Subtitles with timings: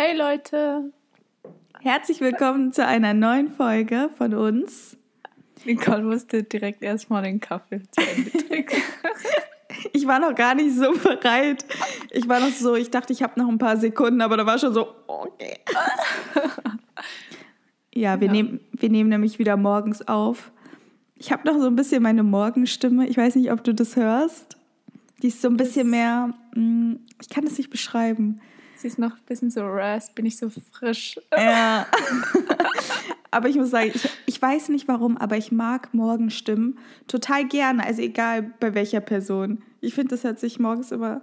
[0.00, 0.92] Hey Leute!
[1.80, 4.96] Herzlich willkommen zu einer neuen Folge von uns.
[5.64, 8.80] Nicole musste direkt erstmal den Kaffee zu Ende trinken.
[9.92, 11.64] ich war noch gar nicht so bereit.
[12.12, 14.56] Ich war noch so, ich dachte, ich habe noch ein paar Sekunden, aber da war
[14.60, 15.56] schon so, okay.
[17.92, 18.32] Ja, wir, ja.
[18.34, 20.52] Nehmen, wir nehmen nämlich wieder morgens auf.
[21.16, 23.08] Ich habe noch so ein bisschen meine Morgenstimme.
[23.08, 24.58] Ich weiß nicht, ob du das hörst.
[25.22, 28.40] Die ist so ein bisschen mehr, mm, ich kann es nicht beschreiben.
[28.78, 31.18] Sie ist noch ein bisschen so rasp, bin ich so frisch.
[31.36, 31.84] Ja.
[33.32, 37.84] aber ich muss sagen, ich, ich weiß nicht warum, aber ich mag Morgenstimmen total gerne.
[37.84, 39.64] Also egal bei welcher Person.
[39.80, 41.22] Ich finde, das hört sich morgens immer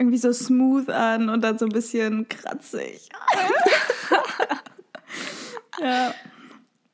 [0.00, 3.08] irgendwie so smooth an und dann so ein bisschen kratzig.
[5.80, 6.12] ja.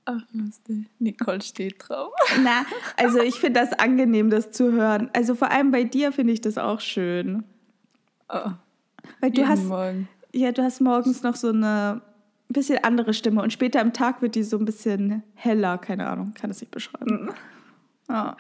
[0.05, 0.89] Ach, lustig.
[0.99, 2.13] Nicole steht drauf.
[2.43, 2.67] Na,
[2.99, 5.09] also ich finde das angenehm, das zu hören.
[5.15, 7.45] Also vor allem bei dir finde ich das auch schön.
[8.29, 8.51] Oh.
[9.21, 9.65] Weil du hast.
[9.65, 10.09] Morgen.
[10.33, 12.03] Ja, du hast morgens noch so eine
[12.49, 16.35] bisschen andere Stimme und später am Tag wird die so ein bisschen heller, keine Ahnung,
[16.35, 17.31] kann es nicht beschreiben.
[18.09, 18.33] Oh.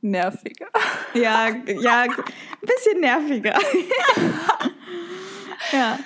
[0.00, 0.66] Nerviger.
[1.14, 2.10] Ja, ja, ein
[2.60, 3.54] bisschen nerviger.
[5.72, 5.98] ja.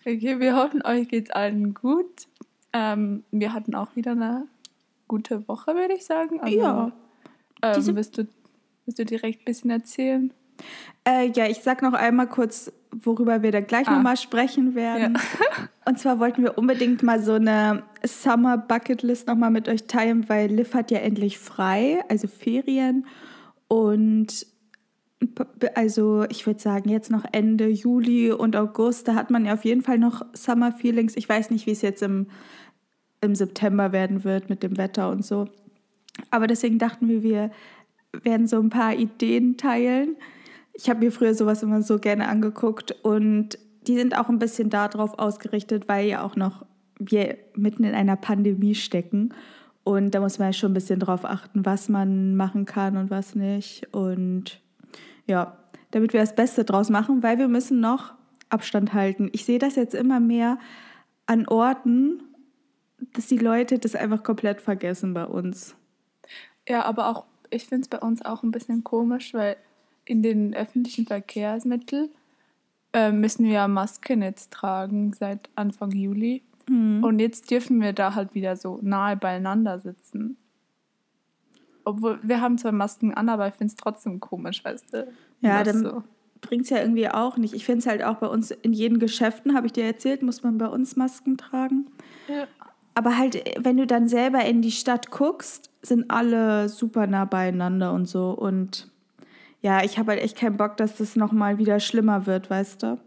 [0.00, 2.26] Okay, wir hoffen, euch geht's allen gut.
[2.72, 4.48] Ähm, wir hatten auch wieder eine
[5.06, 6.40] gute Woche, würde ich sagen.
[6.40, 6.92] Also, ja.
[7.62, 8.26] Ähm, willst, du,
[8.86, 10.32] willst du direkt ein bisschen erzählen?
[11.04, 13.96] Äh, ja, ich sag noch einmal kurz, worüber wir dann gleich ah.
[13.96, 15.14] nochmal sprechen werden.
[15.14, 15.68] Ja.
[15.86, 20.28] Und zwar wollten wir unbedingt mal so eine Summer Bucket List nochmal mit euch teilen,
[20.28, 23.06] weil Liv hat ja endlich frei, also Ferien.
[23.68, 24.46] Und
[25.74, 29.64] also ich würde sagen, jetzt noch Ende Juli und August, da hat man ja auf
[29.64, 31.16] jeden Fall noch Summer Feelings.
[31.16, 32.26] Ich weiß nicht, wie es jetzt im,
[33.20, 35.48] im September werden wird mit dem Wetter und so.
[36.30, 37.50] Aber deswegen dachten wir, wir
[38.22, 40.16] werden so ein paar Ideen teilen.
[40.82, 44.70] Ich habe mir früher sowas immer so gerne angeguckt und die sind auch ein bisschen
[44.70, 46.64] darauf ausgerichtet, weil ja auch noch
[46.98, 49.34] wir mitten in einer Pandemie stecken.
[49.84, 53.10] Und da muss man ja schon ein bisschen drauf achten, was man machen kann und
[53.10, 53.94] was nicht.
[53.94, 54.62] Und
[55.26, 55.58] ja,
[55.90, 58.14] damit wir das Beste draus machen, weil wir müssen noch
[58.48, 59.28] Abstand halten.
[59.32, 60.58] Ich sehe das jetzt immer mehr
[61.26, 62.22] an Orten,
[63.12, 65.76] dass die Leute das einfach komplett vergessen bei uns.
[66.66, 69.58] Ja, aber auch, ich finde es bei uns auch ein bisschen komisch, weil
[70.10, 72.10] in den öffentlichen Verkehrsmitteln
[72.92, 76.42] äh, müssen wir Masken jetzt tragen seit Anfang Juli.
[76.68, 77.04] Mhm.
[77.04, 80.36] Und jetzt dürfen wir da halt wieder so nahe beieinander sitzen.
[81.84, 85.08] Obwohl, wir haben zwar Masken an, aber ich finde es trotzdem komisch, weißt du?
[85.40, 86.02] Ja, dann so.
[86.40, 87.54] bringt es ja irgendwie auch nicht.
[87.54, 90.42] Ich finde es halt auch bei uns in jeden Geschäften, habe ich dir erzählt, muss
[90.42, 91.86] man bei uns Masken tragen.
[92.28, 92.46] Ja.
[92.94, 97.92] Aber halt, wenn du dann selber in die Stadt guckst, sind alle super nah beieinander
[97.92, 98.32] und so.
[98.32, 98.89] Und
[99.60, 102.98] ja, ich habe halt echt keinen Bock, dass das nochmal wieder schlimmer wird, weißt du?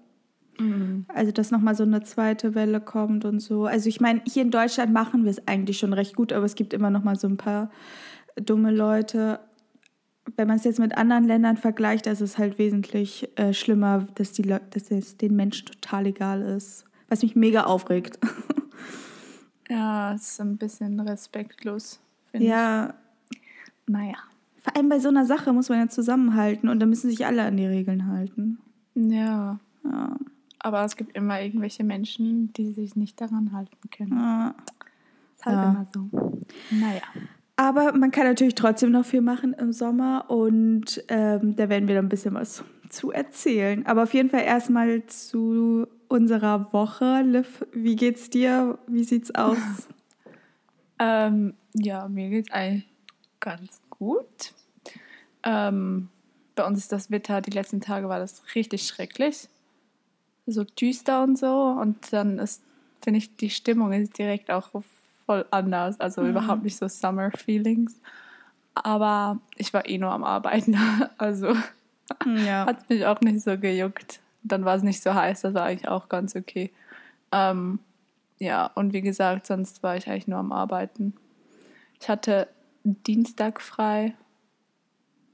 [0.60, 1.06] Mhm.
[1.08, 3.66] Also, dass nochmal so eine zweite Welle kommt und so.
[3.66, 6.56] Also, ich meine, hier in Deutschland machen wir es eigentlich schon recht gut, aber es
[6.56, 7.72] gibt immer nochmal so ein paar
[8.36, 9.40] dumme Leute.
[10.36, 14.32] Wenn man es jetzt mit anderen Ländern vergleicht, ist es halt wesentlich äh, schlimmer, dass,
[14.32, 16.86] die dass es den Menschen total egal ist.
[17.10, 18.20] Was mich mega aufregt.
[19.70, 22.00] Ja, es ist ein bisschen respektlos.
[22.34, 22.94] Ja.
[23.32, 23.40] Ich.
[23.88, 24.18] Naja.
[24.64, 27.44] Vor allem bei so einer Sache muss man ja zusammenhalten und da müssen sich alle
[27.44, 28.60] an die Regeln halten.
[28.96, 29.60] Ja.
[29.84, 30.16] ja.
[30.60, 34.18] Aber es gibt immer irgendwelche Menschen, die sich nicht daran halten können.
[34.18, 34.56] Ja.
[35.36, 35.70] Ist halt ja.
[35.70, 36.10] immer so.
[36.72, 37.02] Naja.
[37.58, 41.96] Aber man kann natürlich trotzdem noch viel machen im Sommer und ähm, da werden wir
[41.96, 43.86] dann ein bisschen was zu erzählen.
[43.86, 47.22] Aber auf jeden Fall erstmal zu unserer Woche.
[47.22, 48.80] Liv, wie geht's dir?
[48.88, 49.58] Wie sieht's aus?
[51.00, 52.88] ähm, ja, mir geht's eigentlich
[53.40, 54.54] ganz gut.
[55.44, 56.10] Ähm,
[56.56, 59.50] bei uns ist das Wetter, die letzten Tage war das richtig schrecklich.
[60.46, 61.48] So düster und so.
[61.80, 62.62] Und dann ist,
[63.02, 64.70] finde ich, die Stimmung ist direkt auch
[65.26, 66.00] voll anders.
[66.00, 66.30] Also mhm.
[66.30, 68.00] überhaupt nicht so Summer Feelings.
[68.76, 70.78] Aber ich war eh nur am Arbeiten.
[71.18, 71.56] Also
[72.26, 72.66] ja.
[72.66, 74.20] hat mich auch nicht so gejuckt.
[74.44, 76.70] Dann war es nicht so heiß, das war eigentlich auch ganz okay.
[77.32, 77.80] Ähm,
[78.40, 81.14] ja, und wie gesagt, sonst war ich eigentlich nur am Arbeiten.
[82.02, 82.50] Ich hatte
[82.84, 84.14] Dienstag frei,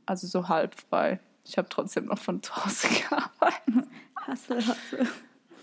[0.05, 1.19] also so halb frei.
[1.45, 3.89] Ich habe trotzdem noch von zu Hause gearbeitet.
[4.15, 5.07] Hasse, hasse.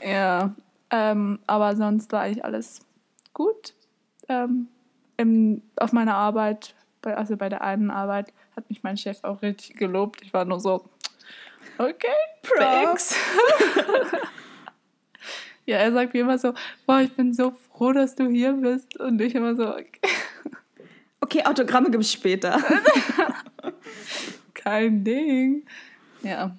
[0.05, 0.55] Ja,
[0.91, 2.81] ähm, aber sonst war eigentlich alles
[3.33, 3.75] gut.
[4.29, 4.69] Ähm,
[5.17, 9.43] im, auf meiner Arbeit, bei, also bei der einen Arbeit, hat mich mein Chef auch
[9.43, 10.23] richtig gelobt.
[10.23, 10.89] Ich war nur so,
[11.79, 12.09] okay,
[12.43, 13.15] thanks.
[15.67, 16.55] ja, er sagt mir immer so,
[16.87, 18.99] boah, ich bin so froh, dass du hier bist.
[18.99, 20.01] Und ich immer so, okay.
[21.27, 22.63] Okay, Autogramme gibt es später.
[24.55, 25.67] Kein Ding.
[26.23, 26.57] Ja.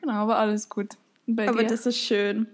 [0.00, 0.96] Genau, aber alles gut.
[1.26, 1.68] Bei Aber dir?
[1.68, 2.46] das ist schön.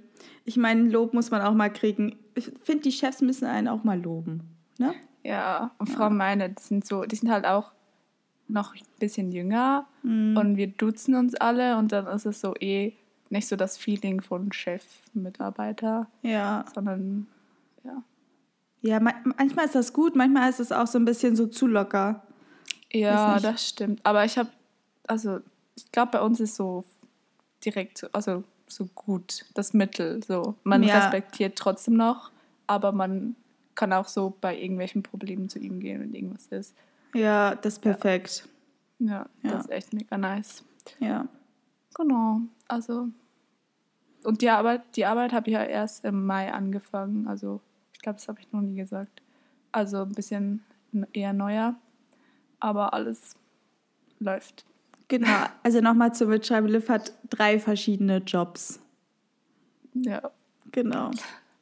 [0.44, 2.17] Ich meine, Lob muss man auch mal kriegen.
[2.35, 4.43] Ich finde, die Chefs müssen einen auch mal loben.
[4.76, 4.93] Ne?
[5.23, 6.11] Ja, und Frau ja.
[6.11, 7.70] meine, die sind so, die sind halt auch
[8.49, 10.37] noch ein bisschen jünger mhm.
[10.37, 12.94] und wir duzen uns alle und dann ist es so eh
[13.29, 14.82] nicht so das Feeling von Chef,
[15.14, 16.08] Mitarbeiter.
[16.23, 16.64] Ja.
[16.75, 17.29] Sondern.
[18.82, 22.23] Ja, manchmal ist das gut, manchmal ist es auch so ein bisschen so zu locker.
[22.93, 24.00] Ja, das stimmt.
[24.05, 24.49] Aber ich habe,
[25.06, 25.41] also
[25.77, 26.85] ich glaube, bei uns ist so
[27.65, 30.23] direkt, also so gut das Mittel.
[30.25, 30.99] So, man ja.
[30.99, 32.31] respektiert trotzdem noch,
[32.67, 33.37] aber man
[33.75, 36.75] kann auch so bei irgendwelchen Problemen zu ihm gehen, wenn irgendwas ist.
[37.15, 38.49] Ja, das ist perfekt.
[38.99, 40.65] Ja, ja das ist echt mega nice.
[41.00, 41.26] Ja.
[41.94, 42.41] Genau.
[42.69, 43.09] Also
[44.23, 47.26] und die Arbeit, die Arbeit habe ich ja erst im Mai angefangen.
[47.26, 47.61] Also
[48.00, 49.20] ich glaube, das habe ich noch nie gesagt.
[49.73, 50.64] Also ein bisschen
[51.12, 51.75] eher neuer,
[52.58, 53.37] aber alles
[54.19, 54.64] läuft.
[55.08, 58.81] Genau, also nochmal zu Mitschreiben, Liv hat drei verschiedene Jobs.
[59.93, 60.31] Ja.
[60.73, 61.11] Genau.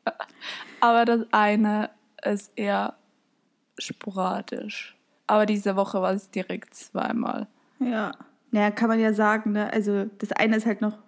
[0.81, 1.91] Aber das eine
[2.23, 2.95] ist eher
[3.77, 4.97] sporadisch.
[5.27, 7.49] Aber diese Woche war es direkt zweimal.
[7.81, 8.13] Ja.
[8.53, 9.73] Naja, kann man ja sagen, ne?
[9.73, 10.99] Also das eine ist halt noch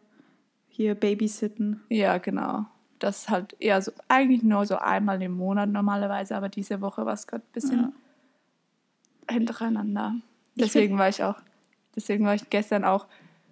[0.69, 1.83] hier Babysitten.
[1.89, 2.67] Ja, genau.
[3.01, 7.05] Das ist halt eher so, eigentlich nur so einmal im Monat normalerweise, aber diese Woche
[7.05, 7.93] war es gerade ein bisschen
[9.29, 9.35] ja.
[9.35, 10.15] hintereinander.
[10.55, 11.37] Deswegen war ich auch
[11.97, 13.07] Deswegen war ich gestern auch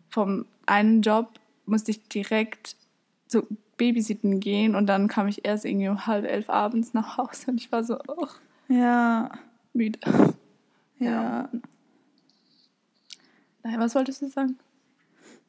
[0.08, 1.28] vom einen Job,
[1.66, 2.76] musste ich direkt
[3.26, 3.46] zu
[3.76, 7.60] Babysitten gehen und dann kam ich erst irgendwie um halb elf abends nach Hause und
[7.60, 8.26] ich war so, oh,
[8.68, 9.30] ja.
[9.72, 9.98] Müde.
[10.98, 11.10] Ja.
[11.10, 11.48] ja.
[13.62, 14.58] Nein, was wolltest du sagen?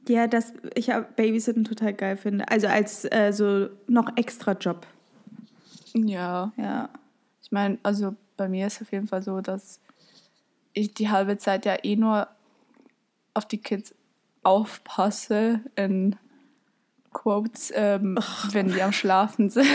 [0.07, 2.48] Ja, dass ich Babysitten total geil finde.
[2.50, 4.88] Also als äh, so noch extra Job.
[5.94, 6.51] Ja.
[6.57, 6.90] Ja.
[7.42, 9.80] Ich meine, also bei mir ist es auf jeden Fall so, dass
[10.74, 12.28] ich die halbe Zeit ja eh nur
[13.34, 13.94] auf die Kids
[14.44, 16.16] aufpasse, in
[17.12, 18.18] Quotes, ähm,
[18.51, 19.68] wenn die am Schlafen sind.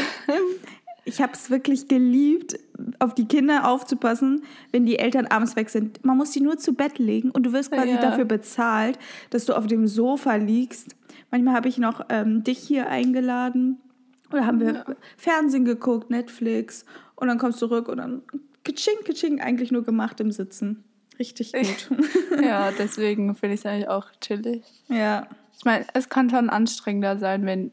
[1.07, 2.59] Ich habe es wirklich geliebt,
[2.99, 4.43] auf die Kinder aufzupassen,
[4.73, 6.05] wenn die Eltern abends weg sind.
[6.05, 8.01] Man muss die nur zu Bett legen und du wirst quasi ja.
[8.01, 8.99] dafür bezahlt,
[9.31, 10.97] dass du auf dem Sofa liegst.
[11.31, 13.81] Manchmal habe ich noch ähm, dich hier eingeladen
[14.33, 14.85] oder haben wir ja.
[15.17, 16.87] Fernsehen geguckt, Netflix
[17.17, 18.23] und dann kommst du zurück und dann
[18.65, 20.85] kitsching, kitsching, eigentlich nur gemacht im Sitzen.
[21.19, 21.91] Richtig gut.
[22.43, 24.65] ja, deswegen finde ich es eigentlich auch chillig.
[24.89, 25.27] Ja.
[25.57, 27.73] Ich meine, es kann schon anstrengender sein, wenn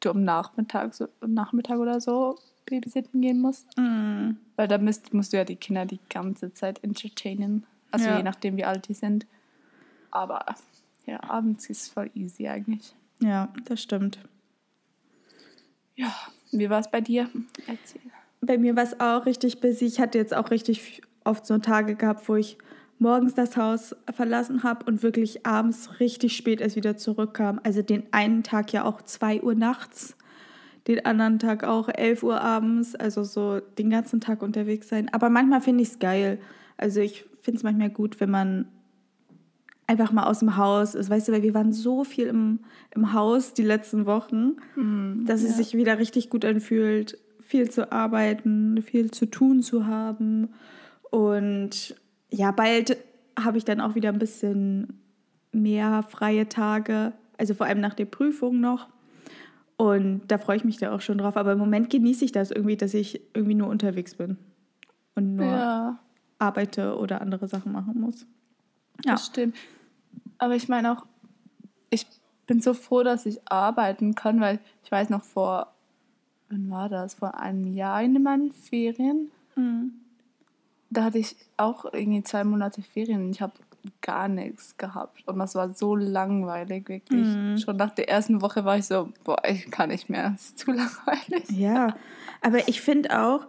[0.00, 2.36] du am Nachmittag, so, am Nachmittag oder so
[2.66, 3.66] babysitten gehen musst.
[3.76, 4.36] Mm.
[4.56, 7.64] Weil da musst, musst du ja die Kinder die ganze Zeit entertainen.
[7.90, 8.16] Also ja.
[8.16, 9.26] je nachdem, wie alt die sind.
[10.10, 10.44] Aber
[11.06, 12.94] ja, abends ist es voll easy eigentlich.
[13.20, 14.18] Ja, das stimmt.
[15.94, 16.12] Ja,
[16.50, 17.28] wie war es bei dir?
[17.66, 18.00] Erzähl.
[18.40, 19.86] Bei mir war es auch richtig busy.
[19.86, 22.58] Ich hatte jetzt auch richtig oft so Tage gehabt, wo ich
[22.98, 27.60] morgens das Haus verlassen habe und wirklich abends richtig spät erst wieder zurückkam.
[27.62, 30.16] Also den einen Tag ja auch 2 Uhr nachts,
[30.88, 35.08] den anderen Tag auch 11 Uhr abends, also so den ganzen Tag unterwegs sein.
[35.12, 36.38] Aber manchmal finde ich es geil.
[36.76, 38.66] Also ich finde es manchmal gut, wenn man
[39.86, 41.10] einfach mal aus dem Haus ist.
[41.10, 42.60] Weißt du, weil wir waren so viel im,
[42.94, 45.48] im Haus die letzten Wochen, mm, dass ja.
[45.48, 50.48] es sich wieder richtig gut anfühlt, viel zu arbeiten, viel zu tun zu haben
[51.12, 51.94] und
[52.30, 52.96] ja, bald
[53.38, 55.02] habe ich dann auch wieder ein bisschen
[55.52, 58.88] mehr freie Tage, also vor allem nach der Prüfung noch.
[59.82, 61.36] Und da freue ich mich da auch schon drauf.
[61.36, 64.38] Aber im Moment genieße ich das irgendwie, dass ich irgendwie nur unterwegs bin
[65.16, 65.98] und nur ja.
[66.38, 68.26] arbeite oder andere Sachen machen muss.
[69.04, 69.12] Ja.
[69.12, 69.56] Das stimmt.
[70.38, 71.04] Aber ich meine auch,
[71.90, 72.06] ich
[72.46, 75.72] bin so froh, dass ich arbeiten kann, weil ich weiß noch vor,
[76.48, 77.14] wann war das?
[77.14, 79.32] Vor einem Jahr in meinen Ferien.
[79.56, 80.02] Mhm
[80.92, 83.54] da hatte ich auch irgendwie zwei Monate Ferien ich habe
[84.00, 85.26] gar nichts gehabt.
[85.26, 87.26] Und das war so langweilig, wirklich.
[87.26, 87.58] Mhm.
[87.58, 90.58] Schon nach der ersten Woche war ich so, boah, ich kann nicht mehr, es ist
[90.58, 91.44] zu langweilig.
[91.50, 91.96] Ja,
[92.40, 93.46] aber ich finde auch,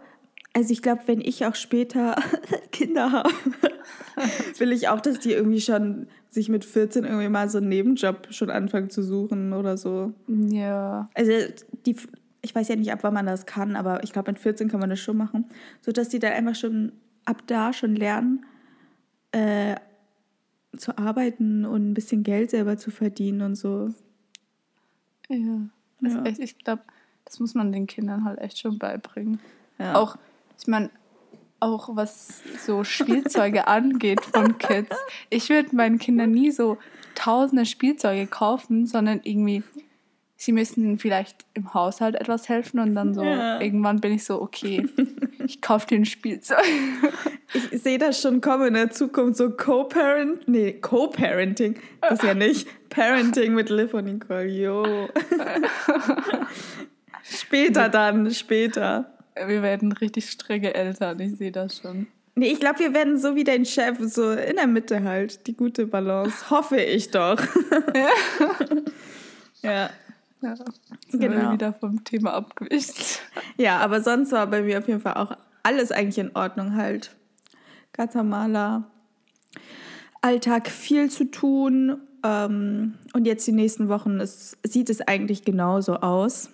[0.52, 2.16] also ich glaube, wenn ich auch später
[2.72, 3.30] Kinder habe,
[4.58, 8.28] will ich auch, dass die irgendwie schon sich mit 14 irgendwie mal so einen Nebenjob
[8.30, 10.12] schon anfangen zu suchen oder so.
[10.28, 11.08] Ja.
[11.14, 11.32] Also
[11.86, 11.96] die,
[12.42, 14.80] ich weiß ja nicht, ab wann man das kann, aber ich glaube, mit 14 kann
[14.80, 15.46] man das schon machen,
[15.80, 16.92] sodass die dann einfach schon
[17.24, 18.44] ab da schon lernen,
[19.32, 19.76] äh,
[20.78, 23.92] zu arbeiten und ein bisschen Geld selber zu verdienen und so.
[25.28, 25.36] Ja,
[26.00, 26.22] ja.
[26.24, 26.82] Echt, ich glaube,
[27.24, 29.40] das muss man den Kindern halt echt schon beibringen.
[29.78, 29.94] Ja.
[29.94, 30.16] Auch,
[30.58, 30.90] ich meine,
[31.60, 34.96] auch was so Spielzeuge angeht von Kids.
[35.30, 36.78] Ich würde meinen Kindern nie so
[37.14, 39.62] tausende Spielzeuge kaufen, sondern irgendwie
[40.44, 43.60] sie müssen vielleicht im Haushalt etwas helfen und dann so ja.
[43.60, 44.86] irgendwann bin ich so, okay,
[45.44, 46.64] ich kaufe dir ein Spielzeug.
[47.70, 52.68] Ich sehe das schon kommen in der Zukunft, so Co-Parent, nee, Co-Parenting, das ja nicht,
[52.90, 55.08] Parenting mit Liv und Nicole, jo.
[57.22, 59.10] später dann, später.
[59.46, 62.06] Wir werden richtig strenge Eltern, ich sehe das schon.
[62.36, 65.56] Nee, ich glaube, wir werden so wie dein Chef, so in der Mitte halt, die
[65.56, 66.50] gute Balance.
[66.50, 67.40] Hoffe ich doch.
[67.94, 68.08] ja.
[69.62, 69.90] ja.
[71.08, 71.52] Sind genau.
[71.52, 73.20] wieder vom Thema abgewicht.
[73.56, 77.14] Ja, aber sonst war bei mir auf jeden Fall auch alles eigentlich in Ordnung halt.
[77.92, 78.90] Ganz normaler
[80.22, 81.98] Alltag, viel zu tun.
[82.24, 86.50] Ähm, und jetzt die nächsten Wochen ist, sieht es eigentlich genauso aus.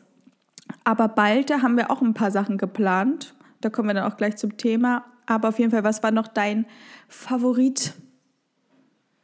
[0.84, 3.34] Aber bald da haben wir auch ein paar Sachen geplant.
[3.60, 5.04] Da kommen wir dann auch gleich zum Thema.
[5.26, 6.66] Aber auf jeden Fall, was war noch dein
[7.08, 7.94] Favorit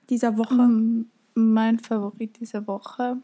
[0.09, 0.55] dieser Woche?
[0.55, 3.19] Mm, mein Favorit dieser Woche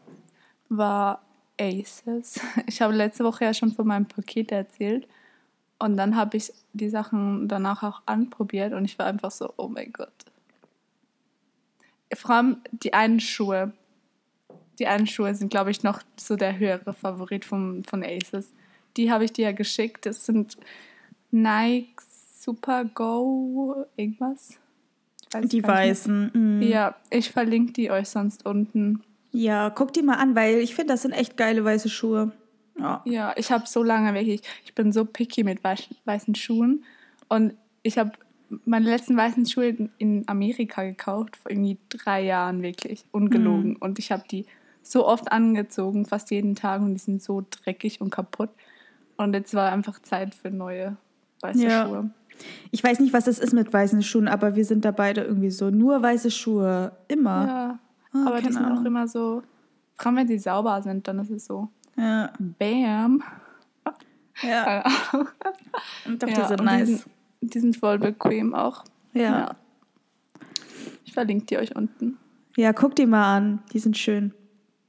[0.69, 1.21] war
[1.63, 2.39] Aces.
[2.67, 5.07] Ich habe letzte Woche ja schon von meinem Paket erzählt.
[5.79, 9.67] Und dann habe ich die Sachen danach auch anprobiert und ich war einfach so, oh
[9.67, 10.13] mein Gott.
[12.13, 13.73] Vor allem die einen Schuhe.
[14.79, 18.51] Die einen Schuhe sind, glaube ich, noch so der höhere Favorit von, von Aces.
[18.97, 20.05] Die habe ich dir ja geschickt.
[20.05, 20.57] Das sind
[21.31, 22.01] Nike
[22.39, 24.57] Super Go irgendwas.
[25.43, 26.31] die weißen.
[26.33, 26.61] Mhm.
[26.61, 29.03] Ja, ich verlinke die euch sonst unten.
[29.33, 32.31] Ja, guck die mal an, weil ich finde, das sind echt geile weiße Schuhe.
[32.79, 36.83] Ja, ja ich habe so lange wirklich, ich bin so picky mit weißen Schuhen
[37.27, 38.11] und ich habe
[38.65, 43.71] meine letzten weißen Schuhe in Amerika gekauft, vor irgendwie drei Jahren wirklich, ungelogen.
[43.71, 43.77] Mhm.
[43.77, 44.45] Und ich habe die
[44.83, 48.49] so oft angezogen, fast jeden Tag und die sind so dreckig und kaputt.
[49.17, 50.97] Und jetzt war einfach Zeit für neue
[51.41, 51.85] weiße ja.
[51.85, 52.11] Schuhe.
[52.71, 55.51] Ich weiß nicht, was das ist mit weißen Schuhen, aber wir sind da beide irgendwie
[55.51, 55.69] so.
[55.69, 57.47] Nur weiße Schuhe, immer.
[57.47, 57.79] Ja,
[58.13, 59.43] oh, aber die sind auch immer so,
[59.95, 61.69] vor allem wenn sie sauber sind, dann ist es so.
[61.95, 62.31] Ja.
[62.39, 63.23] Bam.
[64.41, 64.83] Ja.
[66.05, 66.87] Und doch, ja, die sind nice.
[66.87, 67.05] Die sind,
[67.41, 68.83] die sind, voll bequem auch.
[69.13, 69.21] Ja.
[69.21, 69.55] ja.
[71.05, 72.17] Ich verlinke die euch unten.
[72.55, 73.63] Ja, guck die mal an.
[73.71, 74.33] Die sind schön.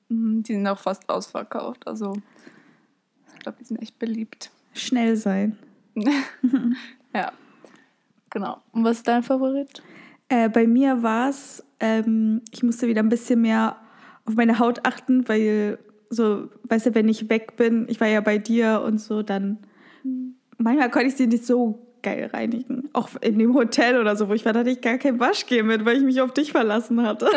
[0.09, 1.87] Mhm, die sind auch fast ausverkauft.
[1.87, 2.14] Also,
[3.35, 4.50] ich glaube, die sind echt beliebt.
[4.73, 5.59] Schnell sein.
[7.14, 7.33] ja.
[8.31, 8.61] Genau.
[8.73, 9.83] Und was ist dein Favorit?
[10.28, 13.76] Äh, bei mir war es, ähm, ich musste wieder ein bisschen mehr
[14.25, 15.78] auf meine Haut achten, weil
[16.11, 19.59] so, weißt du, wenn ich weg bin, ich war ja bei dir und so, dann
[20.59, 22.88] manchmal konnte ich sie nicht so geil reinigen.
[22.93, 25.62] Auch in dem Hotel oder so, wo ich war, da hatte ich gar kein Waschgel
[25.62, 27.28] mit, weil ich mich auf dich verlassen hatte.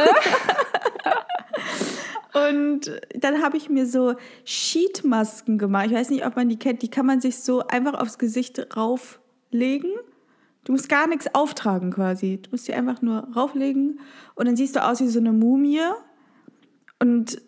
[2.52, 5.88] und dann habe ich mir so Sheetmasken gemacht.
[5.88, 6.82] Ich weiß nicht, ob man die kennt.
[6.82, 9.92] Die kann man sich so einfach aufs Gesicht rauflegen.
[10.68, 12.42] Du musst gar nichts auftragen quasi.
[12.42, 14.02] Du musst die einfach nur rauflegen
[14.36, 15.80] und dann siehst du aus wie so eine Mumie.
[17.00, 17.42] Und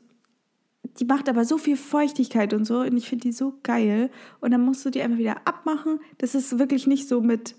[0.98, 4.10] die macht aber so viel Feuchtigkeit und so und ich finde die so geil.
[4.40, 6.00] Und dann musst du die einfach wieder abmachen.
[6.18, 7.56] Das ist wirklich nicht so mit,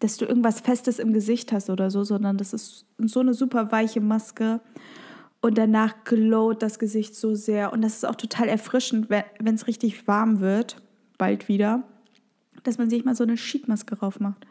[0.00, 3.70] dass du irgendwas Festes im Gesicht hast oder so, sondern das ist so eine super
[3.70, 4.60] weiche Maske.
[5.40, 7.72] Und danach glowt das Gesicht so sehr.
[7.72, 10.82] Und das ist auch total erfrischend, wenn es richtig warm wird,
[11.18, 11.84] bald wieder,
[12.64, 14.47] dass man sich mal so eine Sheetmaske drauf macht.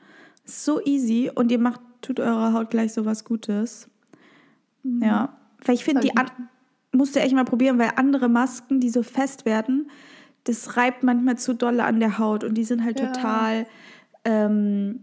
[0.50, 3.89] So easy und ihr macht, tut eurer Haut gleich so was Gutes.
[4.84, 5.04] Mhm.
[5.04, 6.27] Ja, weil ich finde, die, an,
[6.92, 9.92] musst du echt mal probieren, weil andere Masken, die so fest werden,
[10.46, 13.12] das reibt manchmal zu dolle an der Haut und die sind halt ja.
[13.12, 13.68] total,
[14.24, 15.01] ähm,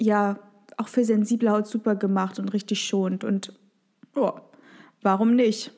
[0.00, 0.38] ja,
[0.76, 3.22] auch für sensible Haut super gemacht und richtig schonend.
[3.22, 3.52] Und
[4.16, 4.32] oh,
[5.02, 5.72] warum nicht?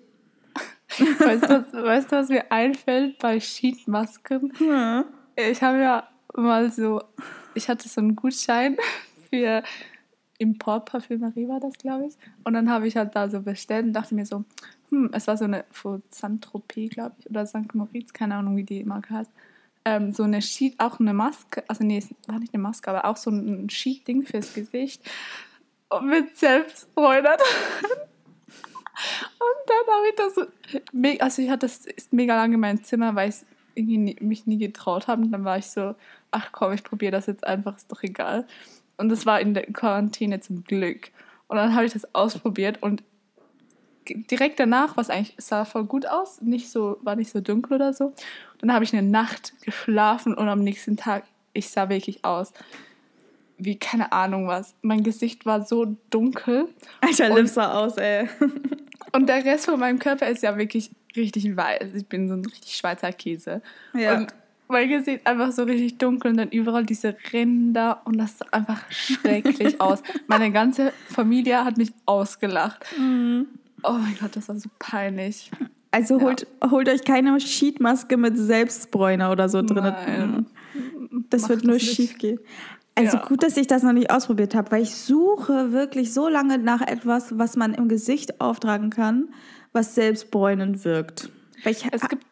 [1.19, 4.53] Weißt du, was, weißt du, was mir einfällt bei Sheetmasken?
[4.61, 5.05] Ja.
[5.35, 7.03] Ich habe ja mal so,
[7.55, 8.77] ich hatte so einen Gutschein
[9.31, 9.63] für
[10.39, 12.15] Importparfümerie war das, glaube ich.
[12.45, 14.45] Und dann habe ich halt da so bestellt und dachte mir so,
[14.91, 17.75] hm, es war so eine von Saint-Tropez, glaube ich, oder St.
[17.75, 19.31] Moritz, keine Ahnung, wie die Marke heißt.
[19.85, 23.05] Ähm, so eine Sheet, auch eine Maske, also nee, es war nicht eine Maske, aber
[23.05, 25.03] auch so ein Sheet-Ding fürs Gesicht.
[25.91, 27.29] Und mit Selbstfreude.
[29.39, 30.43] und dann habe ich das so,
[31.21, 33.43] also ich hatte das mega lange in meinem Zimmer, weil ich
[34.21, 35.23] mich nie getraut habe.
[35.23, 35.95] Und dann war ich so,
[36.35, 38.47] ach komm, ich probiere das jetzt einfach, ist doch egal.
[38.97, 41.11] Und das war in der Quarantäne zum Glück.
[41.49, 43.03] Und dann habe ich das ausprobiert und
[44.07, 47.93] direkt danach, was eigentlich sah voll gut aus, nicht so, war nicht so dunkel oder
[47.93, 48.13] so.
[48.59, 52.53] Dann habe ich eine Nacht geschlafen und am nächsten Tag, ich sah wirklich aus
[53.59, 54.75] wie keine Ahnung was.
[54.83, 56.69] Mein Gesicht war so dunkel.
[57.01, 58.29] Alter, Lips sah aus, ey.
[59.13, 61.95] und der Rest von meinem Körper ist ja wirklich richtig weiß.
[61.95, 63.63] Ich bin so ein richtig Schweizer Käse.
[63.95, 64.19] Ja.
[64.19, 64.35] Und
[64.69, 68.83] mein Gesicht einfach so richtig dunkel und dann überall diese Ränder und das sah einfach
[68.91, 70.03] schrecklich aus.
[70.27, 72.85] Meine ganze Familie hat mich ausgelacht.
[72.99, 73.47] Mhm.
[73.83, 75.51] Oh mein Gott, das war so peinlich.
[75.91, 76.71] Also holt, ja.
[76.71, 79.85] holt euch keine Sheetmaske mit Selbstbräuner oder so drin.
[79.85, 80.47] Nein.
[81.31, 82.41] Das Mach wird nur schief gehen.
[82.97, 83.25] Also ja.
[83.25, 86.81] gut, dass ich das noch nicht ausprobiert habe, weil ich suche wirklich so lange nach
[86.81, 89.29] etwas, was man im Gesicht auftragen kann,
[89.73, 91.31] was selbstbräunend wirkt.
[91.65, 92.25] Weil ich, es gibt,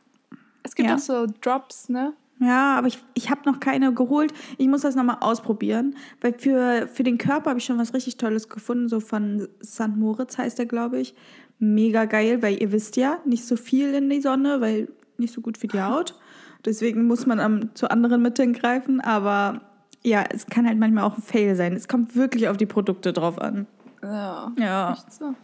[0.63, 0.95] es gibt Ja.
[0.97, 2.13] auch so Drops, ne?
[2.43, 4.33] Ja, aber ich, ich habe noch keine geholt.
[4.59, 5.95] Ich muss das nochmal ausprobieren.
[6.21, 8.89] Weil für, für den Körper habe ich schon was richtig Tolles gefunden.
[8.89, 9.95] So von St.
[9.97, 11.15] Moritz heißt der, glaube ich.
[11.61, 15.41] Mega geil, weil ihr wisst ja, nicht so viel in die Sonne, weil nicht so
[15.41, 16.19] gut für die Haut.
[16.65, 19.01] Deswegen muss man am, zu anderen Mitteln greifen.
[19.01, 19.61] Aber
[20.03, 21.75] ja, es kann halt manchmal auch ein Fail sein.
[21.75, 23.69] Es kommt wirklich auf die Produkte drauf an.
[24.03, 24.51] Ja.
[24.59, 24.99] Ja.
[25.09, 25.35] So.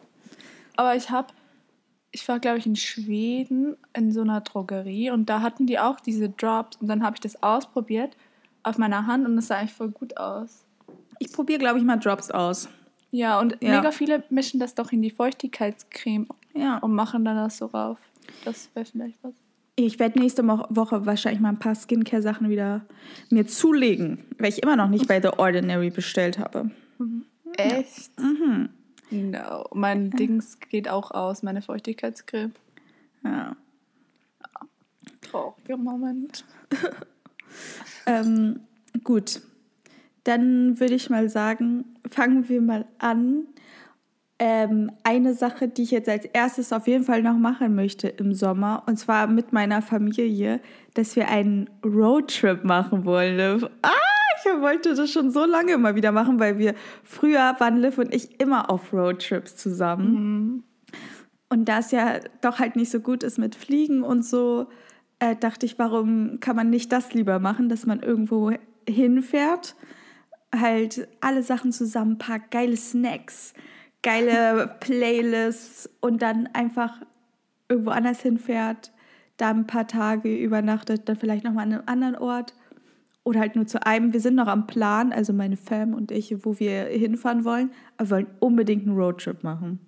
[0.77, 1.29] Aber ich habe,
[2.13, 6.01] ich war glaube ich in Schweden in so einer Drogerie und da hatten die auch
[6.01, 8.17] diese Drops und dann habe ich das ausprobiert
[8.63, 10.65] auf meiner Hand und das sah eigentlich voll gut aus.
[11.21, 12.69] Ich probiere, glaube ich, mal Drops aus.
[13.11, 13.77] Ja, und Ja.
[13.77, 16.79] mega viele mischen das doch in die Feuchtigkeitscreme Ja.
[16.79, 17.99] und machen dann das so rauf.
[18.45, 19.35] Das wäre vielleicht was.
[19.77, 22.85] Ich werde nächste Woche wahrscheinlich mal ein paar Skincare-Sachen wieder
[23.31, 26.71] mir zulegen, weil ich immer noch nicht bei The Ordinary bestellt habe.
[27.57, 28.19] Echt?
[28.21, 28.69] Mhm.
[29.11, 29.65] No.
[29.73, 32.53] Mein Dings geht auch aus, meine Feuchtigkeitscreme.
[33.25, 33.57] Ja.
[35.23, 36.45] Trauriger Moment.
[38.07, 38.61] Ähm,
[39.05, 39.43] gut,
[40.25, 43.47] dann würde ich mal sagen, fangen wir mal an.
[44.39, 48.33] Ähm, eine Sache, die ich jetzt als erstes auf jeden Fall noch machen möchte im
[48.33, 50.61] Sommer, und zwar mit meiner Familie,
[50.95, 53.67] dass wir einen Roadtrip machen wollen.
[53.83, 53.91] Ah,
[54.55, 56.75] ich wollte das schon so lange mal wieder machen, weil wir
[57.05, 60.65] früher waren Liv und ich immer auf Roadtrips zusammen.
[61.49, 64.69] Und da es ja doch halt nicht so gut ist mit Fliegen und so,
[65.19, 68.53] äh, dachte ich, warum kann man nicht das lieber machen, dass man irgendwo
[68.89, 69.75] hinfährt,
[70.55, 73.55] halt alle Sachen zusammenpackt, geile Snacks,
[74.03, 77.01] geile Playlists und dann einfach
[77.69, 78.93] irgendwo anders hinfährt,
[79.37, 82.55] da ein paar Tage übernachtet, dann vielleicht nochmal an einem anderen Ort
[83.25, 84.13] oder halt nur zu einem.
[84.13, 88.07] Wir sind noch am Plan, also meine Fam und ich, wo wir hinfahren wollen, aber
[88.09, 89.81] wir wollen unbedingt einen Roadtrip machen.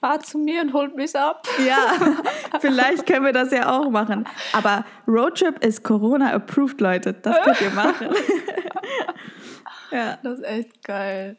[0.00, 1.46] Fahrt zu mir und holt mich ab.
[1.66, 1.92] Ja,
[2.60, 4.24] vielleicht können wir das ja auch machen.
[4.54, 7.12] Aber Roadtrip ist Corona-approved, Leute.
[7.12, 8.08] Das könnt ihr machen.
[9.92, 10.18] ja.
[10.22, 11.36] Das ist echt geil.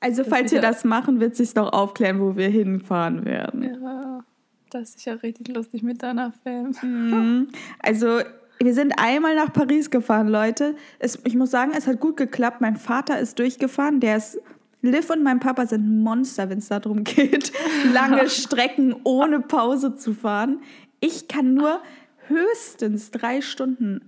[0.00, 3.62] Also, Das falls wir ja- das machen, wird sich noch aufklären, wo wir hinfahren werden.
[3.62, 4.24] Ja,
[4.70, 6.74] das ist sicher richtig lustig mit deiner Film.
[6.82, 7.48] Mhm.
[7.78, 8.20] Also,
[8.64, 10.76] wir sind einmal nach Paris gefahren, Leute.
[10.98, 12.60] Es, ich muss sagen, es hat gut geklappt.
[12.60, 14.00] Mein Vater ist durchgefahren.
[14.00, 14.38] Der ist.
[14.84, 17.52] Liv und mein Papa sind Monster, wenn es darum geht,
[17.92, 20.60] lange Strecken ohne Pause zu fahren.
[20.98, 21.80] Ich kann nur
[22.26, 24.00] höchstens drei Stunden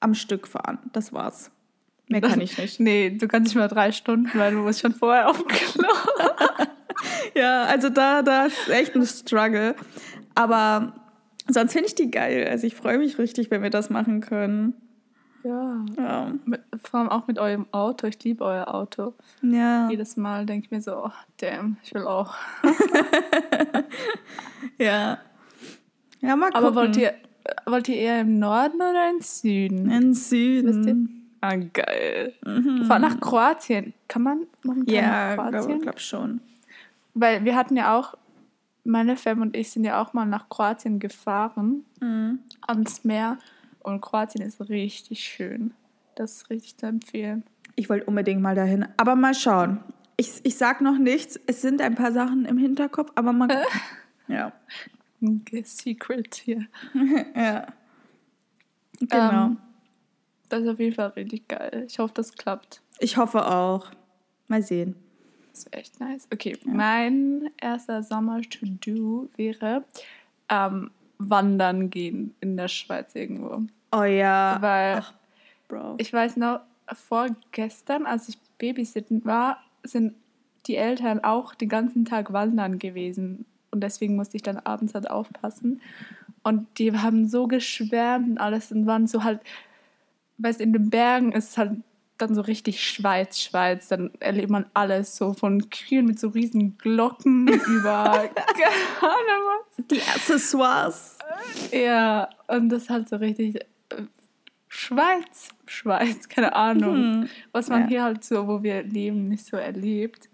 [0.00, 0.78] am Stück fahren.
[0.92, 1.52] Das war's.
[2.08, 2.80] Mehr kann ich nicht.
[2.80, 5.88] Nee, du kannst nicht mal drei Stunden, weil du musst schon vorher auf dem Klo.
[7.34, 9.74] Ja, also da, da ist echt ein Struggle.
[10.34, 10.92] Aber
[11.48, 12.46] sonst finde ich die geil.
[12.50, 14.74] Also ich freue mich richtig, wenn wir das machen können.
[15.42, 15.84] Ja.
[15.98, 16.32] Ja.
[16.46, 18.06] Mit, vor allem auch mit eurem Auto.
[18.06, 19.12] Ich liebe euer Auto.
[19.42, 19.88] Ja.
[19.90, 22.34] Jedes Mal denke ich mir so, oh, damn, ich will auch.
[24.78, 25.18] Ja.
[26.20, 26.64] Ja, mal gucken.
[26.66, 27.14] Aber wollt ihr,
[27.66, 29.90] wollt ihr eher im Norden oder im Süden?
[29.90, 31.28] In Süden.
[31.40, 32.32] Ah, geil.
[32.88, 33.92] Fahr nach Kroatien.
[34.08, 35.66] Kann man momentan Ja, nach Kroatien?
[35.66, 36.40] glaube glaub schon.
[37.12, 38.14] Weil wir hatten ja auch,
[38.84, 42.40] meine Fam und ich sind ja auch mal nach Kroatien gefahren, Mhm.
[42.66, 43.38] ans Meer.
[43.80, 45.72] Und Kroatien ist richtig schön.
[46.14, 47.44] Das ist richtig zu empfehlen.
[47.76, 48.86] Ich wollte unbedingt mal dahin.
[48.96, 49.80] Aber mal schauen.
[50.16, 51.38] Ich, ich sag noch nichts.
[51.46, 53.56] Es sind ein paar Sachen im Hinterkopf, aber gucken.
[54.28, 54.52] ja.
[55.64, 56.66] Secret hier.
[57.34, 57.66] ja.
[59.00, 59.44] Genau.
[59.46, 59.56] Ähm,
[60.48, 61.84] das ist auf jeden Fall richtig geil.
[61.88, 62.80] Ich hoffe, das klappt.
[63.00, 63.90] ich hoffe auch.
[64.48, 64.94] Mal sehen.
[65.54, 66.26] Das wäre echt nice.
[66.32, 69.84] Okay, mein erster Sommer-To-Do wäre
[70.48, 73.62] ähm, wandern gehen in der Schweiz irgendwo.
[73.92, 74.56] Oh ja.
[74.60, 75.14] Weil Ach,
[75.68, 75.94] Bro.
[75.98, 76.60] ich weiß noch,
[76.92, 80.14] vorgestern, als ich Babysitten war, sind
[80.66, 83.46] die Eltern auch den ganzen Tag wandern gewesen.
[83.70, 85.80] Und deswegen musste ich dann abends halt aufpassen.
[86.42, 89.40] Und die haben so geschwärmt und alles und waren so halt,
[90.38, 91.78] weißt in den Bergen ist halt
[92.26, 93.88] dann so richtig Schweiz, Schweiz.
[93.88, 98.28] Dann erlebt man alles so von Kühen mit so riesen Glocken über.
[99.90, 101.18] Die Accessoires.
[101.72, 104.02] Ja, und das halt so richtig äh,
[104.68, 106.96] Schweiz, Schweiz, keine Ahnung.
[107.20, 107.28] Mhm.
[107.52, 107.88] Was man Ja.
[107.88, 110.28] hier halt so, wo wir leben, nicht so erlebt.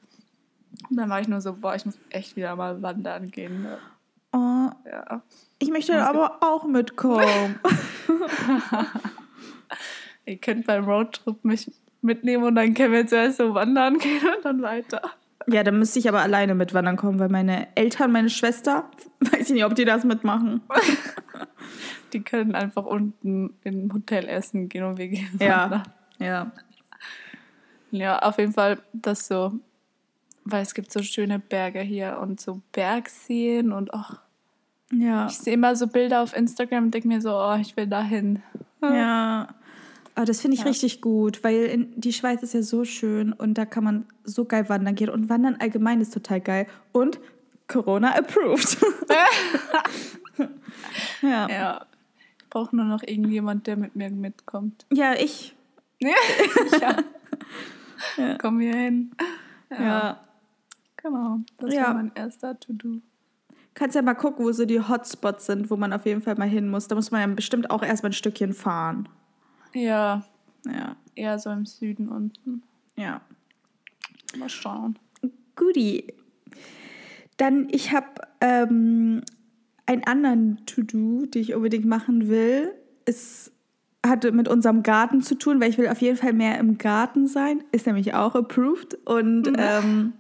[0.89, 3.63] Und dann war ich nur so, boah, ich muss echt wieder mal wandern gehen.
[3.63, 3.79] Ne?
[4.33, 5.23] Oh, Ja.
[5.59, 7.59] ich möchte aber auch mitkommen.
[10.31, 11.71] Ihr könnt beim Roadtrip mich
[12.03, 15.03] mitnehmen und dann können wir zuerst so wandern gehen und dann weiter.
[15.47, 18.85] ja, dann müsste ich aber alleine mitwandern kommen, weil meine Eltern, meine Schwester,
[19.21, 20.63] weiß ich nicht, ob die das mitmachen.
[22.13, 25.63] Die können einfach unten im Hotel essen gehen und wir gehen Ja.
[25.63, 25.83] wandern.
[26.19, 26.51] Ja.
[27.93, 29.53] Ja, auf jeden Fall das so
[30.45, 34.15] weil es gibt so schöne Berge hier und so Bergseen und auch.
[34.93, 35.27] Ja.
[35.27, 38.43] Ich sehe immer so Bilder auf Instagram und denke mir so, oh, ich will dahin.
[38.83, 39.49] Ja.
[40.21, 40.67] Aber das finde ich Ja.
[40.69, 44.45] richtig gut, weil in, die Schweiz ist ja so schön und da kann man so
[44.45, 45.09] geil wandern gehen.
[45.09, 46.67] Und Wandern allgemein ist total geil.
[46.93, 47.19] Und
[47.69, 48.77] Corona approved.
[49.09, 50.49] ja.
[51.23, 51.49] ja.
[51.49, 51.87] Ja.
[52.39, 54.85] Ich brauche nur noch irgendjemand, der mit mir mitkommt.
[54.91, 55.57] ich.
[56.01, 56.97] ja.
[58.19, 58.37] Ja.
[58.39, 59.13] Komm hier hin.
[59.71, 60.21] Ja.
[60.99, 61.39] Genau.
[61.57, 61.85] Das Ja.
[61.85, 63.01] war mein erster To-Do.
[63.73, 66.47] Kannst ja mal gucken, wo so die Hotspots sind, wo man auf jeden Fall mal
[66.47, 66.89] hin muss.
[66.89, 69.09] Da muss man ja bestimmt auch erstmal ein Stückchen fahren.
[69.73, 70.25] Ja,
[70.67, 70.97] Ja.
[71.15, 72.63] eher so im Süden unten.
[72.97, 73.21] Ja.
[74.39, 74.99] Mal schauen.
[75.57, 76.05] Guti.
[77.37, 78.07] Dann, ich habe
[78.41, 79.23] ähm,
[79.87, 82.73] einen anderen To-Do, den ich unbedingt machen will.
[83.07, 83.51] Es
[84.07, 87.27] hatte mit unserem Garten zu tun, weil ich will auf jeden Fall mehr im Garten
[87.27, 87.63] sein.
[87.73, 88.95] Ist nämlich auch approved.
[89.07, 90.13] Und ähm,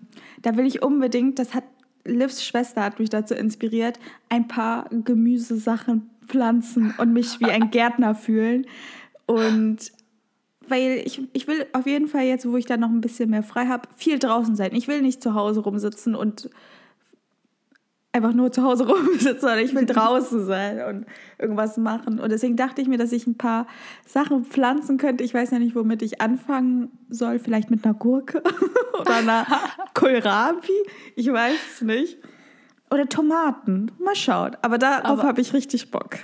[0.42, 1.64] da will ich unbedingt, das hat
[2.04, 3.98] Livs Schwester hat mich dazu inspiriert,
[4.30, 8.66] ein paar Gemüsesachen pflanzen und mich wie ein Gärtner fühlen.
[9.30, 9.92] Und
[10.68, 13.42] weil ich, ich will auf jeden Fall jetzt, wo ich dann noch ein bisschen mehr
[13.42, 14.74] frei habe, viel draußen sein.
[14.74, 16.48] Ich will nicht zu Hause rumsitzen und
[18.12, 21.06] einfach nur zu Hause rumsitzen, sondern ich will draußen sein und
[21.38, 22.18] irgendwas machen.
[22.18, 23.66] Und deswegen dachte ich mir, dass ich ein paar
[24.06, 25.24] Sachen pflanzen könnte.
[25.24, 27.38] Ich weiß ja nicht, womit ich anfangen soll.
[27.38, 28.42] Vielleicht mit einer Gurke
[29.00, 29.46] oder einer
[29.94, 30.68] Kohlrabi.
[31.16, 32.18] Ich weiß es nicht.
[32.90, 33.92] Oder Tomaten.
[33.98, 34.56] Mal schauen.
[34.62, 36.18] Aber darauf habe ich richtig Bock.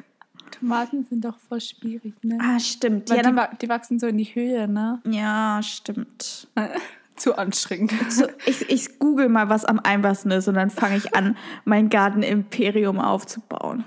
[0.60, 2.38] Tomaten sind doch voll schwierig, ne?
[2.40, 3.10] Ah, stimmt.
[3.10, 5.00] Weil Ja, die, dann, wa- die wachsen so in die Höhe, ne?
[5.04, 6.48] ja stimmt.
[7.16, 7.92] Zu anstrengend.
[8.10, 11.88] So, ich, ich google mal, was am einfachsten ist und dann fange ich an, mein
[11.88, 13.84] Gartenimperium aufzubauen.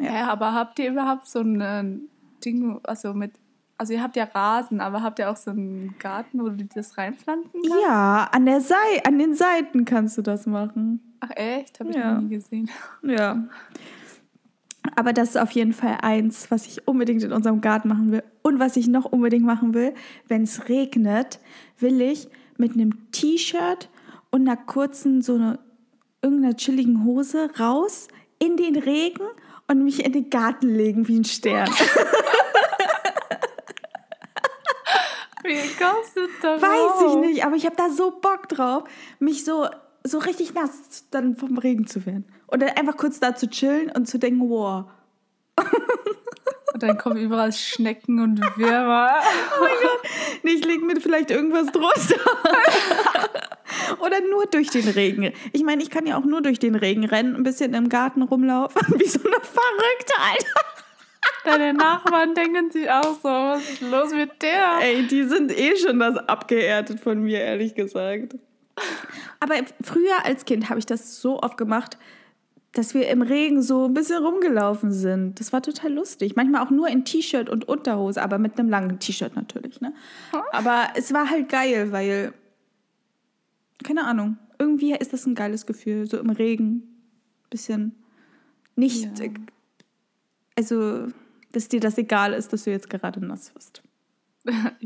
[0.00, 0.28] Ja.
[0.28, 1.84] aber habt ihr überhaupt so ein äh,
[2.44, 3.32] Ding, also mit,
[3.76, 6.96] also ihr habt ja Rasen, aber habt ihr auch so einen Garten, wo du das
[6.96, 7.76] reinpflanzen kannst?
[7.86, 8.74] Ja, an, der Sei
[9.06, 11.00] an den Seiten kannst du das machen.
[11.20, 11.78] Ach echt?
[11.80, 12.14] Habe ich Ja.
[12.14, 12.70] noch nie gesehen.
[13.02, 13.44] Ja.
[14.94, 18.22] Aber das ist auf jeden Fall eins, was ich unbedingt in unserem Garten machen will.
[18.42, 19.94] Und was ich noch unbedingt machen will,
[20.28, 21.40] wenn es regnet,
[21.78, 23.88] will ich mit einem T-Shirt
[24.30, 25.58] und einer kurzen, so eine,
[26.22, 29.24] irgendeiner chilligen Hose raus in den Regen
[29.68, 31.68] und mich in den Garten legen wie ein Stern.
[35.42, 38.82] Wie kommst du da Weiß ich nicht, aber ich habe da so Bock drauf,
[39.20, 39.68] mich so,
[40.06, 42.24] so richtig nass dann vom Regen zu werden.
[42.46, 44.86] Und dann einfach kurz da zu chillen und zu denken, wow.
[46.76, 49.10] Und dann kommen überall Schnecken und Würmer.
[50.42, 52.20] Nee, ich lege mir vielleicht irgendwas drunter.
[53.98, 55.32] Oder nur durch den Regen.
[55.52, 58.22] Ich meine, ich kann ja auch nur durch den Regen rennen, ein bisschen im Garten
[58.22, 60.60] rumlaufen, wie so eine Verrückte, Alter.
[61.44, 64.78] Deine Nachbarn denken sich auch so, was ist los mit der?
[64.82, 68.36] Ey, die sind eh schon das abgehärtet von mir, ehrlich gesagt.
[69.40, 71.98] Aber früher als Kind habe ich das so oft gemacht,
[72.72, 75.40] dass wir im Regen so ein bisschen rumgelaufen sind.
[75.40, 76.36] Das war total lustig.
[76.36, 79.80] Manchmal auch nur in T-Shirt und Unterhose, aber mit einem langen T-Shirt natürlich.
[79.80, 79.94] Ne?
[80.52, 82.34] Aber es war halt geil, weil,
[83.82, 86.82] keine Ahnung, irgendwie ist das ein geiles Gefühl, so im Regen.
[87.48, 87.94] Bisschen
[88.74, 89.28] nicht, Ja.
[90.58, 91.06] also,
[91.52, 93.82] dass dir das egal ist, dass du jetzt gerade nass wirst.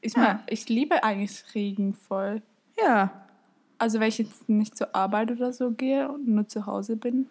[0.00, 0.22] Ich, Ja.
[0.22, 2.42] mein, ich liebe eigentlich Regen voll.
[2.78, 3.23] Ja,
[3.78, 7.26] Also wenn ich jetzt nicht zur Arbeit oder so gehe und nur zu Hause bin,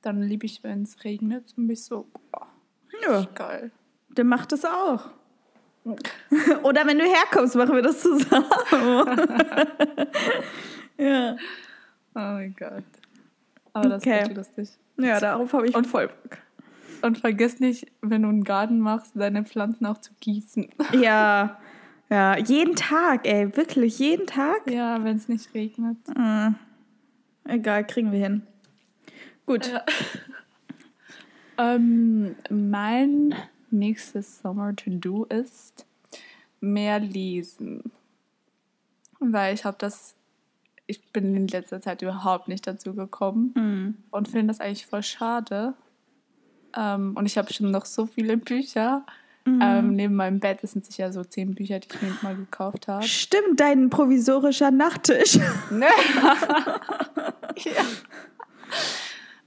[0.00, 2.46] dann liebe ich, wenn es regnet und mich so, boah,
[3.02, 3.26] ja.
[3.34, 3.70] geil.
[4.08, 5.10] Der macht das auch.
[6.62, 8.46] Oder wenn du herkommst, machen wir das zusammen.
[10.98, 11.32] ja.
[12.14, 12.84] Oh mein Gott.
[13.72, 14.22] Aber das Okay.
[14.22, 14.68] ist lustig.
[14.98, 16.38] ja, darauf habe ich Und- voll Bock.
[17.04, 20.68] Und vergiss nicht, wenn du einen Garten machst, deine Pflanzen auch zu gießen.
[20.92, 21.58] Ja,
[22.12, 24.70] ja, jeden Tag, ey, wirklich, jeden Tag.
[24.70, 25.96] Ja, wenn es nicht regnet.
[26.16, 26.50] Äh,
[27.44, 28.42] egal, kriegen wir hin.
[29.46, 29.66] Gut.
[29.68, 29.84] Ja.
[31.58, 33.34] Ähm, mein
[33.70, 35.84] nächstes Summer To-Do ist
[36.60, 37.92] mehr lesen.
[39.20, 40.14] Weil ich habe das,
[40.86, 43.96] ich bin in letzter Zeit überhaupt nicht dazu gekommen Mhm.
[44.10, 45.74] und finde das eigentlich voll schade.
[46.74, 49.04] Ähm, und ich habe schon noch so viele Bücher.
[49.44, 53.04] Ähm, neben meinem Bett, sind sicher so zehn Bücher, die ich mir mal gekauft habe.
[53.04, 55.36] Stimmt, dein provisorischer Nachttisch.
[55.74, 55.90] ja.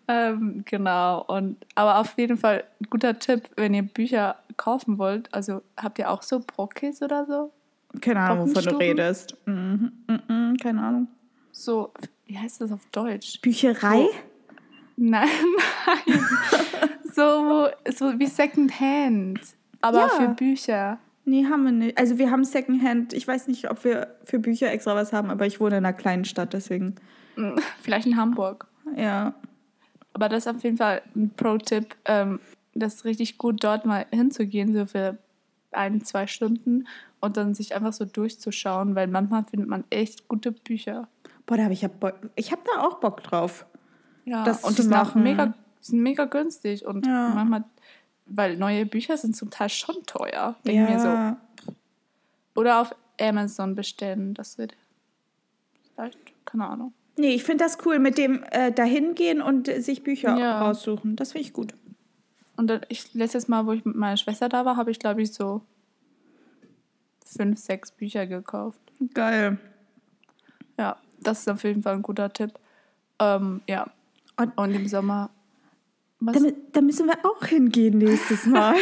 [0.08, 1.24] ähm, genau.
[1.24, 5.34] Und, aber auf jeden Fall ein guter Tipp, wenn ihr Bücher kaufen wollt.
[5.34, 7.52] Also habt ihr auch so Brockis oder so?
[8.02, 9.38] Keine Ahnung, wovon du redest.
[9.46, 9.92] Mhm.
[10.08, 10.58] Mhm.
[10.62, 11.08] Keine Ahnung.
[11.52, 11.94] So,
[12.26, 13.40] wie heißt das auf Deutsch?
[13.42, 14.08] Bücherei?
[14.98, 15.28] Nein,
[16.08, 16.26] nein.
[17.14, 19.42] so, so wie Secondhand.
[19.82, 20.10] Aber Ja.
[20.10, 21.00] für Bücher.
[21.26, 21.98] Nee, haben wir nicht.
[21.98, 23.14] Also wir haben Secondhand.
[23.14, 25.94] Ich weiß nicht, ob wir für Bücher extra was haben, aber ich wohne in einer
[25.94, 26.96] kleinen Stadt, deswegen.
[27.36, 28.68] Hm, vielleicht in Hamburg.
[28.96, 29.34] Ja.
[30.14, 31.96] Aber das ist auf jeden Fall ein Pro-Tipp.
[32.06, 32.40] Ähm,
[32.74, 35.18] das ist richtig gut, dort mal hinzugehen, so für
[35.72, 36.88] ein, zwei Stunden
[37.20, 41.08] und dann sich einfach so durchzuschauen, weil manchmal findet man echt gute Bücher.
[41.46, 41.90] Boah, da habe ich ja
[42.36, 43.66] ich habe da auch Bock drauf.
[44.26, 47.32] Ja, das und die sind auch mega, sind mega günstig und ja.
[47.34, 47.64] manchmal,
[48.26, 50.56] weil neue Bücher sind zum Teil schon teuer.
[50.66, 50.90] Denke ja.
[50.90, 52.60] mir so.
[52.60, 54.76] Oder auf Amazon bestellen, das wird
[55.94, 56.94] vielleicht, keine Ahnung.
[57.18, 60.62] Nee, ich finde das cool mit dem äh, dahin gehen und sich Bücher ja.
[60.62, 61.16] raussuchen.
[61.16, 61.74] Das finde ich gut.
[62.58, 65.22] Und dann, ich letztes Mal, wo ich mit meiner Schwester da war, habe ich, glaube
[65.22, 65.62] ich, so
[67.26, 68.80] fünf, sechs Bücher gekauft.
[69.14, 69.58] Geil.
[70.78, 72.54] Ja, das ist auf jeden Fall ein guter Tipp.
[73.20, 73.88] Ähm, ja.
[74.38, 75.30] Und, und im Sommer.
[76.26, 76.42] Was?
[76.42, 78.74] Da, da müssen wir auch hingehen nächstes Mal.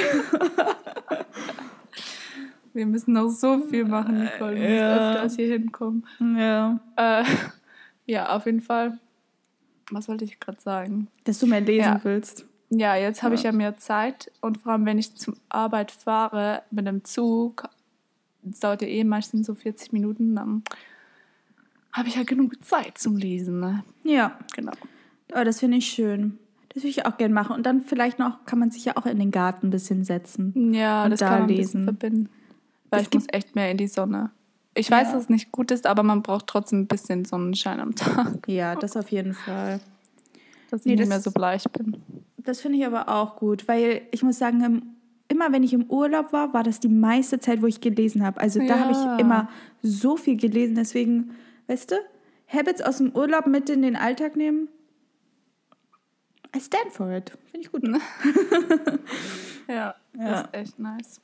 [2.73, 4.55] wir müssen noch so viel machen, Nicole.
[4.55, 4.93] Wir ja.
[4.93, 6.05] müssen öfters hier hinkommen.
[6.37, 6.79] Ja.
[6.95, 7.25] Äh,
[8.05, 8.97] ja, auf jeden Fall.
[9.91, 11.09] Was wollte ich gerade sagen?
[11.25, 12.03] Dass du mehr lesen ja.
[12.03, 12.45] willst.
[12.69, 13.39] Ja, jetzt habe ja.
[13.39, 17.67] ich ja mehr Zeit und vor allem, wenn ich zur Arbeit fahre mit dem Zug,
[18.41, 20.63] das dauert ja eh meistens so 40 Minuten, dann
[21.91, 23.59] habe ich ja genug Zeit zum Lesen.
[23.59, 23.83] Ne?
[24.03, 24.39] Ja.
[24.55, 24.71] Genau.
[25.35, 26.39] Oh, das finde ich schön.
[26.73, 27.55] Das würde ich auch gerne machen.
[27.55, 30.73] Und dann vielleicht noch, kann man sich ja auch in den Garten ein bisschen setzen.
[30.73, 31.83] Ja, und das da kann man lesen.
[31.83, 32.29] verbinden.
[32.89, 34.31] Weil es ich muss echt mehr in die Sonne.
[34.75, 35.13] Ich weiß, ja.
[35.13, 38.47] dass es nicht gut ist, aber man braucht trotzdem ein bisschen Sonnenschein am Tag.
[38.47, 39.79] Ja, das auf jeden Fall.
[40.71, 41.97] Dass ich nee, nicht mehr so bleich bin.
[42.37, 44.95] Das finde ich aber auch gut, weil ich muss sagen,
[45.27, 48.39] immer wenn ich im Urlaub war, war das die meiste Zeit, wo ich gelesen habe.
[48.39, 48.79] Also da ja.
[48.79, 49.49] habe ich immer
[49.81, 50.75] so viel gelesen.
[50.75, 51.31] Deswegen,
[51.67, 51.95] weißt du,
[52.47, 54.69] Habits aus dem Urlaub mit in den Alltag nehmen.
[56.55, 57.31] I stand for it.
[57.51, 57.83] Finde ich gut.
[59.67, 61.21] ja, ja, das ist echt nice.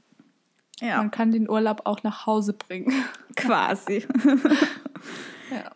[0.82, 0.98] Ja.
[0.98, 2.94] Man kann den Urlaub auch nach Hause bringen.
[3.36, 4.08] Quasi.
[5.52, 5.72] ja.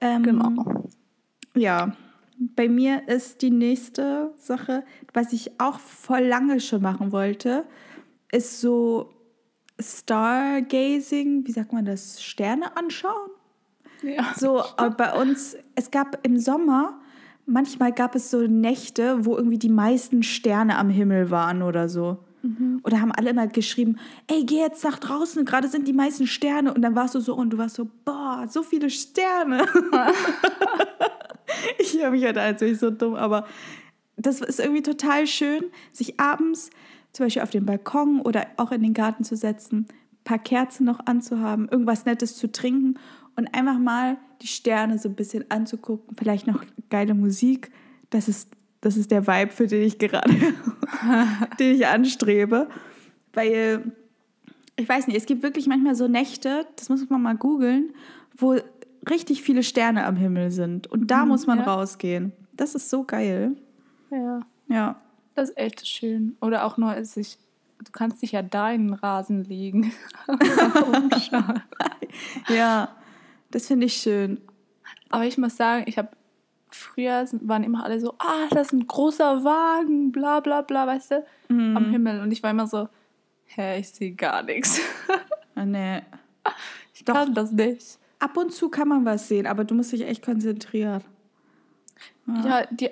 [0.00, 0.84] Ähm, genau.
[1.54, 1.96] Ja.
[2.38, 7.64] Bei mir ist die nächste Sache, was ich auch voll lange schon machen wollte,
[8.32, 9.12] ist so
[9.78, 13.30] Stargazing, wie sagt man das, Sterne anschauen.
[14.02, 14.32] Ja.
[14.36, 14.64] So,
[14.96, 17.00] bei uns, es gab im Sommer,
[17.46, 22.18] manchmal gab es so Nächte, wo irgendwie die meisten Sterne am Himmel waren oder so.
[22.42, 22.80] Mhm.
[22.84, 26.74] Oder haben alle immer geschrieben, ey, geh jetzt nach draußen, gerade sind die meisten Sterne.
[26.74, 29.66] Und dann warst du so und du warst so, boah, so viele Sterne.
[31.78, 33.46] ich höre mich halt als so dumm, aber
[34.16, 36.70] das ist irgendwie total schön, sich abends
[37.12, 40.84] zum Beispiel auf den Balkon oder auch in den Garten zu setzen, ein paar Kerzen
[40.84, 42.98] noch anzuhaben, irgendwas Nettes zu trinken
[43.36, 47.70] und einfach mal die Sterne so ein bisschen anzugucken, vielleicht noch geile Musik.
[48.10, 48.50] Das ist,
[48.80, 50.30] das ist der Vibe, für den ich gerade,
[51.58, 52.68] den ich anstrebe.
[53.32, 53.92] Weil,
[54.76, 57.94] ich weiß nicht, es gibt wirklich manchmal so Nächte, das muss man mal googeln,
[58.36, 58.56] wo
[59.08, 60.86] richtig viele Sterne am Himmel sind.
[60.88, 61.64] Und da mhm, muss man ja.
[61.64, 62.32] rausgehen.
[62.52, 63.56] Das ist so geil.
[64.10, 64.40] Ja.
[64.68, 65.00] Ja.
[65.34, 66.36] Das ist echt schön.
[66.40, 67.38] Oder auch nur, sich,
[67.82, 69.92] du kannst dich ja da in den Rasen legen.
[72.48, 72.88] ja,
[73.52, 74.40] das finde ich schön.
[75.10, 76.10] Aber ich muss sagen, ich habe
[76.68, 81.10] früher waren immer alle so, ah, das ist ein großer Wagen, bla bla bla, weißt
[81.12, 81.76] du, mhm.
[81.76, 82.20] am Himmel.
[82.20, 82.88] Und ich war immer so,
[83.44, 84.80] hä, ich sehe gar nichts.
[85.54, 86.02] Ah, nee.
[86.94, 87.14] Ich Doch.
[87.14, 87.98] kann das nicht.
[88.20, 91.02] Ab und zu kann man was sehen, aber du musst dich echt konzentrieren.
[92.26, 92.90] Ja, ja die,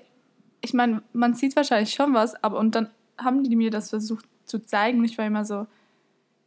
[0.60, 4.24] ich meine, man sieht wahrscheinlich schon was, aber und dann haben die mir das versucht
[4.46, 5.66] zu zeigen und ich war immer so,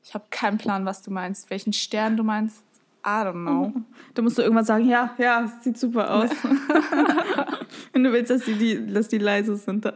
[0.03, 2.63] ich habe keinen Plan, was du meinst, welchen Stern du meinst.
[3.05, 3.73] I don't know.
[4.13, 6.29] Da musst du irgendwann sagen, ja, ja, sieht super aus.
[7.93, 9.95] Wenn du willst, dass die, die, dass die leise sind, dann.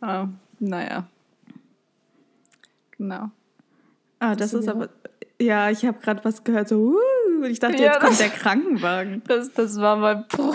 [0.00, 0.28] ja,
[0.60, 1.06] naja.
[2.92, 3.30] Genau.
[4.20, 4.90] Ah, das ist aber.
[5.40, 9.22] Ja, ich habe gerade was gehört, so, uh, ich dachte, ja, jetzt kommt der Krankenwagen.
[9.26, 10.54] Das, das war mein Bruch.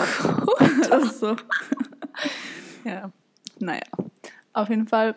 [0.92, 1.36] Ach so.
[2.84, 3.10] ja,
[3.60, 3.82] naja.
[4.54, 5.16] Auf jeden Fall,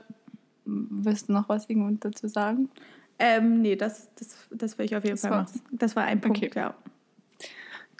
[0.65, 2.71] willst du noch was irgendwo dazu sagen?
[3.19, 5.61] Ähm, nee, das, das, das will ich auf jeden das Fall machen.
[5.73, 6.51] Das war ein Punkt, okay.
[6.55, 6.75] ja.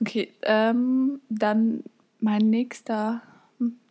[0.01, 1.83] Okay, ähm, dann
[2.21, 3.23] mein nächster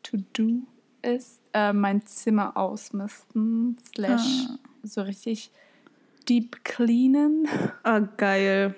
[0.03, 0.61] To-Do
[1.01, 4.57] ist äh, mein Zimmer ausmisten, slash ah.
[4.83, 5.51] so richtig
[6.29, 7.47] deep cleanen.
[7.83, 8.75] Ah, geil.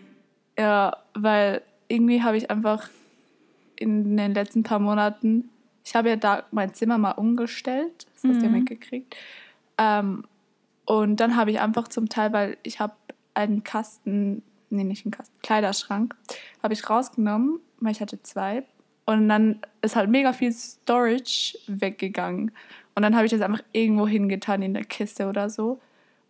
[0.57, 2.89] Ja, weil irgendwie habe ich einfach
[3.75, 5.49] in den letzten paar Monaten,
[5.85, 8.59] ich habe ja da mein Zimmer mal umgestellt, das hast du ja mhm.
[8.59, 9.15] mitgekriegt.
[9.77, 10.25] Ähm,
[10.89, 12.95] und dann habe ich einfach zum Teil, weil ich habe
[13.35, 16.15] einen Kasten, nee, nicht einen Kasten, Kleiderschrank,
[16.63, 18.63] habe ich rausgenommen, weil ich hatte zwei.
[19.05, 22.51] Und dann ist halt mega viel Storage weggegangen.
[22.95, 25.79] Und dann habe ich das einfach irgendwo hingetan in der Kiste oder so.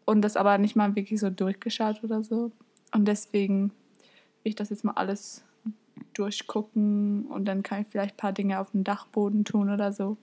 [0.04, 2.52] und das aber nicht mal wirklich so durchgeschaut oder so.
[2.94, 3.70] Und deswegen
[4.44, 5.42] will ich das jetzt mal alles
[6.14, 10.18] durchgucken und dann kann ich vielleicht ein paar Dinge auf dem Dachboden tun oder so.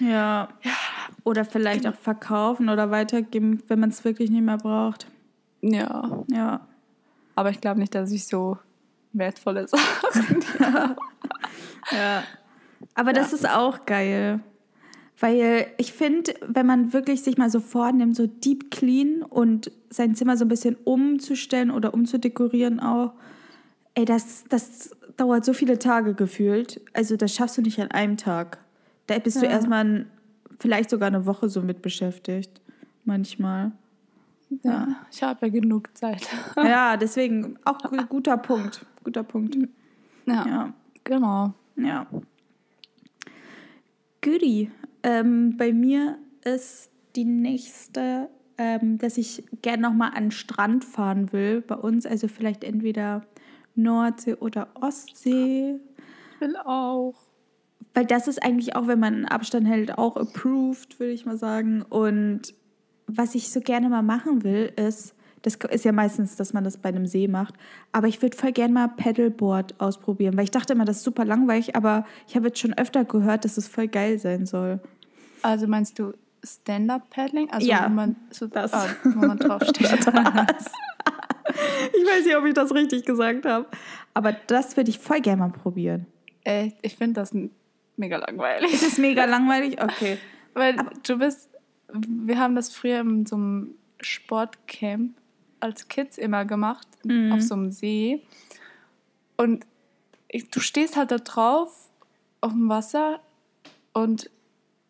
[0.00, 0.48] Ja.
[0.62, 0.72] ja.
[1.24, 5.06] Oder vielleicht auch verkaufen oder weitergeben, wenn man es wirklich nicht mehr braucht.
[5.60, 6.24] Ja.
[6.30, 6.66] Ja.
[7.34, 8.58] Aber ich glaube nicht, dass ich so
[9.12, 9.66] wertvolle
[10.12, 10.96] Sachen ja.
[11.92, 12.22] ja.
[12.94, 13.14] Aber ja.
[13.14, 14.40] das ist auch geil.
[15.18, 20.14] Weil ich finde, wenn man wirklich sich mal so vornimmt, so deep clean und sein
[20.14, 23.12] Zimmer so ein bisschen umzustellen oder umzudekorieren auch,
[23.94, 26.80] ey, das, das dauert so viele Tage gefühlt.
[26.94, 28.58] Also das schaffst du nicht an einem Tag.
[29.08, 29.42] Da bist ja.
[29.42, 30.06] du erstmal
[30.60, 32.60] vielleicht sogar eine Woche so mit beschäftigt.
[33.04, 33.72] Manchmal.
[34.62, 34.96] Ja, ja.
[35.10, 36.28] ich habe ja genug Zeit.
[36.56, 38.84] ja, deswegen auch guter Punkt.
[39.02, 39.56] Guter Punkt.
[40.26, 40.74] Ja, ja.
[41.04, 41.54] genau.
[41.76, 42.06] Ja.
[44.22, 44.70] Goodie.
[45.02, 51.32] Ähm, bei mir ist die nächste, ähm, dass ich gerne nochmal an den Strand fahren
[51.32, 52.04] will bei uns.
[52.04, 53.22] Also vielleicht entweder
[53.74, 55.80] Nordsee oder Ostsee.
[56.34, 57.29] Ich will auch.
[57.94, 61.36] Weil das ist eigentlich auch, wenn man einen Abstand hält, auch approved, würde ich mal
[61.36, 61.82] sagen.
[61.82, 62.54] Und
[63.06, 66.76] was ich so gerne mal machen will, ist, das ist ja meistens, dass man das
[66.76, 67.54] bei einem See macht.
[67.92, 71.24] Aber ich würde voll gerne mal Paddleboard ausprobieren, weil ich dachte immer, das ist super
[71.24, 74.80] langweilig, aber ich habe jetzt schon öfter gehört, dass es voll geil sein soll.
[75.42, 76.12] Also meinst du
[76.44, 77.50] Stand-Up-Paddling?
[77.50, 78.72] Also ja, wo man so das.
[78.72, 79.90] Ah, wo man draufsteht.
[79.90, 80.06] ich
[82.06, 83.66] weiß nicht, ob ich das richtig gesagt habe.
[84.14, 86.06] Aber das würde ich voll gerne mal probieren.
[86.44, 87.34] Ey, ich finde das
[88.00, 88.72] mega langweilig.
[88.72, 89.80] Ist es mega langweilig?
[89.80, 90.18] Okay.
[90.54, 91.48] Weil aber du bist,
[91.92, 95.16] wir haben das früher in so einem Sportcamp
[95.60, 97.32] als Kids immer gemacht, mhm.
[97.32, 98.22] auf so einem See.
[99.36, 99.64] Und
[100.28, 101.90] ich, du stehst halt da drauf,
[102.40, 103.20] auf dem Wasser
[103.92, 104.30] und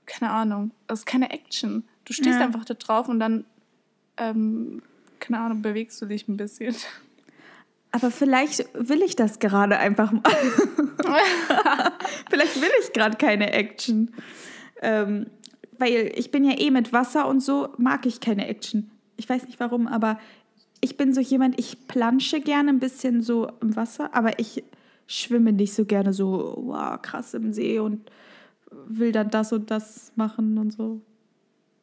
[0.07, 1.85] keine Ahnung, das ist keine Action.
[2.05, 2.45] Du stehst ja.
[2.45, 3.45] einfach da drauf und dann,
[4.17, 4.83] ähm,
[5.19, 6.75] keine Ahnung, bewegst du dich ein bisschen.
[7.93, 10.23] Aber vielleicht will ich das gerade einfach mal.
[12.31, 14.13] vielleicht will ich gerade keine Action.
[14.81, 15.27] Ähm,
[15.79, 18.91] weil ich bin ja eh mit Wasser und so, mag ich keine Action.
[19.17, 20.19] Ich weiß nicht warum, aber
[20.81, 24.65] ich bin so jemand, ich plansche gerne ein bisschen so im Wasser, aber ich
[25.07, 28.11] schwimme nicht so gerne so, wow, krass im See und
[28.87, 31.01] will dann das und das machen und so.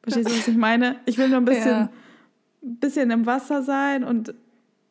[0.03, 0.95] Verstehst du, was ich meine?
[1.05, 1.89] Ich will nur ein bisschen, ja.
[2.61, 4.33] bisschen im Wasser sein und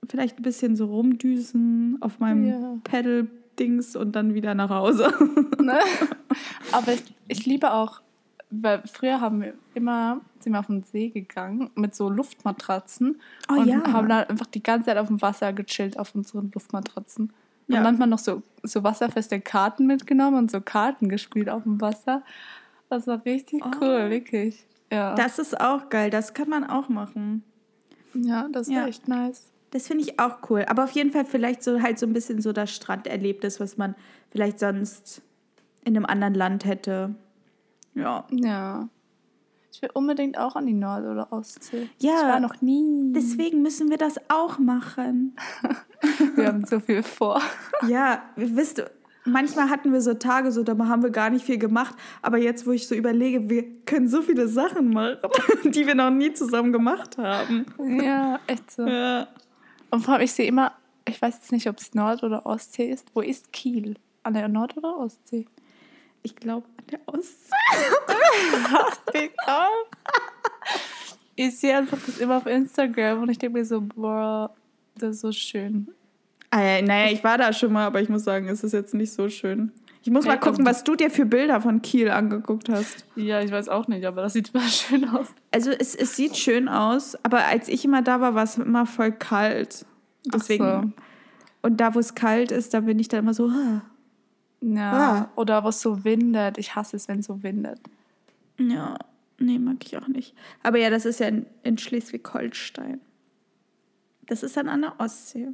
[0.09, 2.79] vielleicht ein bisschen so rumdüsen auf meinem ja.
[2.85, 5.13] Pedal-Dings und dann wieder nach Hause.
[5.61, 5.81] Ne?
[6.73, 8.01] Aber ich, ich liebe auch
[8.51, 13.55] weil früher haben wir immer, sind wir auf den See gegangen mit so Luftmatratzen oh,
[13.55, 13.93] und ja.
[13.93, 17.33] haben dann einfach die ganze Zeit auf dem Wasser gechillt auf unseren Luftmatratzen.
[17.69, 17.79] Ja.
[17.79, 22.23] Und manchmal noch so, so wasserfeste Karten mitgenommen und so Karten gespielt auf dem Wasser.
[22.89, 23.71] Das war richtig oh.
[23.81, 24.65] cool, wirklich.
[24.93, 25.17] Ja.
[25.17, 27.43] Das ist auch geil, das kann man auch machen.
[28.15, 28.83] Ja, das ja.
[28.83, 29.51] war echt nice.
[29.77, 30.65] Das finde ich auch cool.
[30.69, 33.95] Aber auf jeden Fall vielleicht so halt so ein bisschen so das Stranderlebnis, was man
[34.31, 35.21] vielleicht sonst
[35.85, 37.15] in einem anderen Land hätte.
[37.95, 38.25] Ja.
[38.31, 38.89] Ja.
[39.71, 41.91] Ich will unbedingt auch an die Nord- oder Ostsee.
[41.99, 42.15] Ja.
[42.17, 43.13] Ich war noch nie.
[43.13, 45.37] Deswegen müssen wir das auch machen.
[46.37, 47.43] wir haben so viel vor.
[47.87, 48.91] Ja, wisst ihr,
[49.27, 51.95] manchmal hatten wir so Tage, so da haben wir gar nicht viel gemacht.
[52.23, 55.19] Aber jetzt, wo ich so überlege, wir können so viele Sachen machen,
[55.65, 57.67] die wir noch nie zusammen gemacht haben.
[57.79, 58.87] Ja, echt so.
[58.87, 59.29] Ja.
[59.91, 60.73] Und vor allem, ich sehe immer,
[61.07, 63.09] ich weiß jetzt nicht, ob es Nord- oder Ostsee ist.
[63.15, 63.97] Wo ist Kiel?
[64.23, 65.47] An der Nord- oder Ostsee?
[66.23, 67.55] Ich glaube an der Ostsee.
[71.37, 74.55] ich sehe einfach das immer auf Instagram und ich denke mir so, boah,
[74.97, 75.89] das ist so schön.
[76.53, 79.13] Ja, naja, ich war da schon mal, aber ich muss sagen, es ist jetzt nicht
[79.13, 79.73] so schön.
[80.07, 83.05] Ich muss ja, mal gucken, was du dir für Bilder von Kiel angeguckt hast.
[83.17, 85.27] Ja, ich weiß auch nicht, aber das sieht immer schön aus.
[85.51, 88.87] Also es, es sieht schön aus, aber als ich immer da war, war es immer
[88.87, 89.85] voll kalt.
[90.33, 90.65] Deswegen.
[90.65, 90.93] So.
[91.63, 93.83] Und da, wo es kalt ist, da bin ich dann immer so, ah,
[94.61, 94.93] ja.
[94.93, 95.31] Ah.
[95.35, 96.57] Oder was so windet.
[96.59, 97.81] Ich hasse es, wenn es so windet.
[98.59, 98.99] Ja,
[99.41, 100.37] nee, mag ich auch nicht.
[100.63, 103.01] Aber ja, das ist ja in, in Schleswig-Holstein.
[104.27, 105.49] Das ist dann an der Ostsee.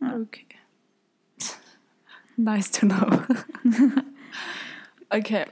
[0.00, 0.16] Ja.
[0.16, 0.44] Okay.
[2.36, 3.22] Nice to know.
[5.10, 5.46] okay.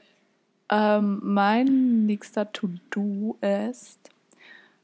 [0.70, 3.99] Ähm, mein nächster To-Do ist,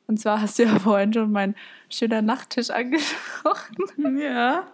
[0.06, 1.54] und zwar hast du ja vorhin schon meinen
[1.88, 3.76] schöner Nachttisch angesprochen.
[4.18, 4.66] Ja.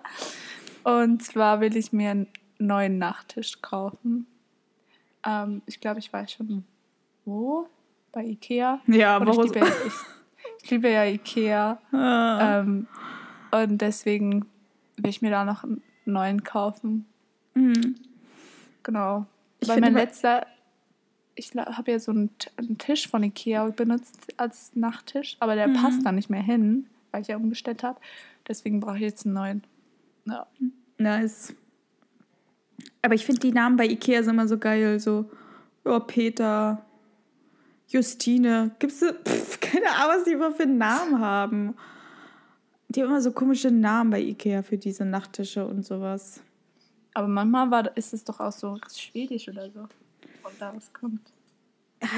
[0.83, 2.27] Und zwar will ich mir ein
[2.59, 4.27] neuen Nachttisch kaufen.
[5.25, 6.65] Ähm, ich glaube, ich weiß schon
[7.25, 7.69] wo.
[8.13, 8.81] Bei Ikea.
[8.87, 9.93] Ja, aber ich, liebe, ich,
[10.63, 11.79] ich liebe ja Ikea.
[11.93, 12.61] Ah.
[12.61, 12.87] Ähm,
[13.51, 14.47] und deswegen
[14.97, 17.07] will ich mir da noch einen neuen kaufen.
[17.57, 17.97] Mhm.
[18.83, 19.27] Genau.
[19.61, 20.47] Ich Weil mein letzter.
[21.35, 25.75] ich habe ja so einen, einen, Tisch von Ikea benutzt als Nachttisch, aber der mhm.
[25.75, 27.99] passt da nicht mehr hin, weil ich ja umgestellt habe.
[28.47, 29.63] Deswegen brauche ich jetzt einen neuen.
[30.27, 30.47] Ja.
[30.99, 31.55] Nice.
[33.03, 35.01] Aber ich finde die Namen bei Ikea sind immer so geil.
[35.01, 35.31] So,
[35.85, 36.85] oh, Peter,
[37.89, 38.71] Justine.
[38.79, 41.75] Gibt's pf, keine Ahnung, was die immer für einen Namen haben.
[42.89, 46.41] Die haben immer so komische Namen bei Ikea für diese Nachttische und sowas.
[47.17, 49.89] Aber manchmal war, ist es doch auch so schwedisch oder so.
[50.43, 51.33] Von da was kommt.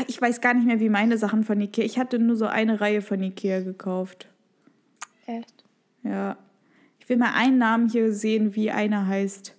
[0.08, 1.84] Ich weiß gar nicht mehr, wie meine Sachen von Ikea.
[1.84, 4.26] Ich hatte nur so eine Reihe von Ikea gekauft.
[5.26, 5.62] Echt?
[6.02, 6.36] Ja.
[6.98, 9.54] Ich will mal einen Namen hier sehen, wie einer heißt.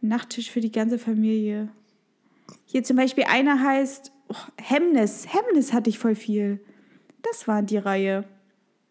[0.00, 1.70] Nachttisch für die ganze Familie.
[2.66, 5.26] Hier zum Beispiel einer heißt oh, Hemnes.
[5.34, 6.60] Hemnes hatte ich voll viel.
[7.22, 8.22] Das war die Reihe.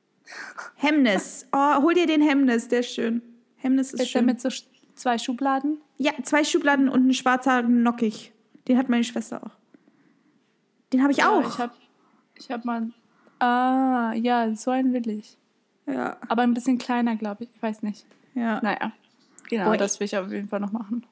[0.75, 1.47] Hemnes.
[1.53, 3.21] Oh, hol dir den Hemnes, der ist schön.
[3.61, 4.29] Hemnes ist, ist schön.
[4.29, 5.77] Ist der mit so zwei Schubladen?
[5.97, 8.31] Ja, zwei Schubladen und ein schwarzer Nockig.
[8.67, 9.51] Den hat meine Schwester auch.
[10.93, 11.47] Den habe ich ja, auch.
[11.47, 11.73] Ich habe
[12.35, 12.89] ich hab mal.
[13.39, 15.37] Ah, ja, so einen will ich.
[15.87, 16.17] Ja.
[16.27, 17.49] Aber ein bisschen kleiner, glaube ich.
[17.55, 18.05] Ich weiß nicht.
[18.35, 18.61] Ja.
[18.61, 18.91] Naja.
[19.49, 21.05] Genau, Boah, das will ich auf jeden Fall noch machen.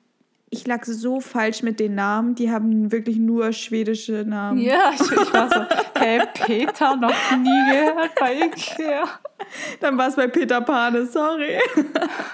[0.51, 2.35] Ich lag so falsch mit den Namen.
[2.35, 4.59] Die haben wirklich nur schwedische Namen.
[4.59, 5.65] Ja, ich, ich war so,
[5.99, 9.03] hey, Peter, noch nie gehört bei Ikea.
[9.79, 11.59] Dann war es bei Peter Pane, sorry.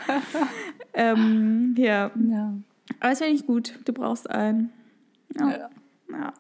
[0.93, 2.12] ähm, ja.
[2.16, 2.53] ja.
[2.99, 3.80] Aber es wäre nicht gut.
[3.86, 4.72] Du brauchst einen.
[5.39, 5.49] Ja.
[5.49, 5.70] Ja.
[6.10, 6.34] ja.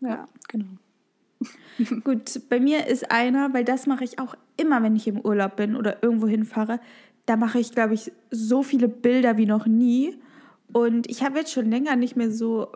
[0.00, 0.66] ja genau.
[2.04, 5.56] Gut, bei mir ist einer, weil das mache ich auch immer, wenn ich im Urlaub
[5.56, 6.78] bin oder irgendwo hinfahre
[7.26, 10.16] da mache ich, glaube ich, so viele Bilder wie noch nie.
[10.72, 12.68] Und ich habe jetzt schon länger nicht mehr so,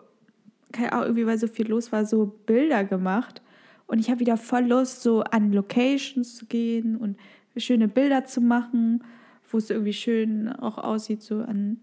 [0.71, 3.41] keine Ahnung, irgendwie weil so viel los war, so Bilder gemacht.
[3.89, 7.17] Und ich habe wieder voll Lust, so an Locations zu gehen und
[7.57, 9.03] schöne Bilder zu machen,
[9.49, 11.79] wo es irgendwie schön auch aussieht, so an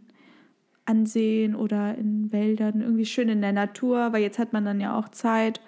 [0.84, 4.96] Ansehen oder in Wäldern, irgendwie schön in der Natur, weil jetzt hat man dann ja
[4.96, 5.60] auch Zeit,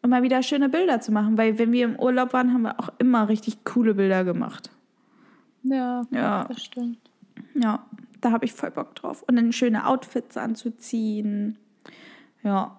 [0.00, 1.36] um mal wieder schöne Bilder zu machen.
[1.36, 4.70] Weil wenn wir im Urlaub waren, haben wir auch immer richtig coole Bilder gemacht.
[5.64, 6.44] Ja, ja.
[6.44, 6.98] das stimmt.
[7.54, 7.84] Ja,
[8.20, 9.24] da habe ich voll Bock drauf.
[9.26, 11.58] Und dann schöne Outfits anzuziehen.
[12.44, 12.78] Ja.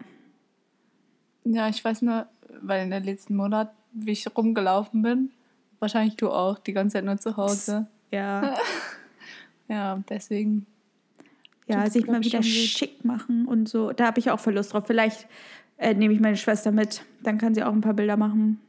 [1.43, 2.27] Ja, ich weiß nur,
[2.61, 5.31] weil in den letzten Monat, wie ich rumgelaufen bin,
[5.79, 7.87] wahrscheinlich du auch, die ganze Zeit nur zu Hause.
[8.11, 8.55] Ja.
[9.67, 10.65] ja, deswegen.
[11.67, 13.93] Ja, sich mal wieder schick machen und so.
[13.93, 14.83] Da habe ich auch voll Lust drauf.
[14.87, 15.27] Vielleicht
[15.77, 17.05] äh, nehme ich meine Schwester mit.
[17.23, 18.59] Dann kann sie auch ein paar Bilder machen.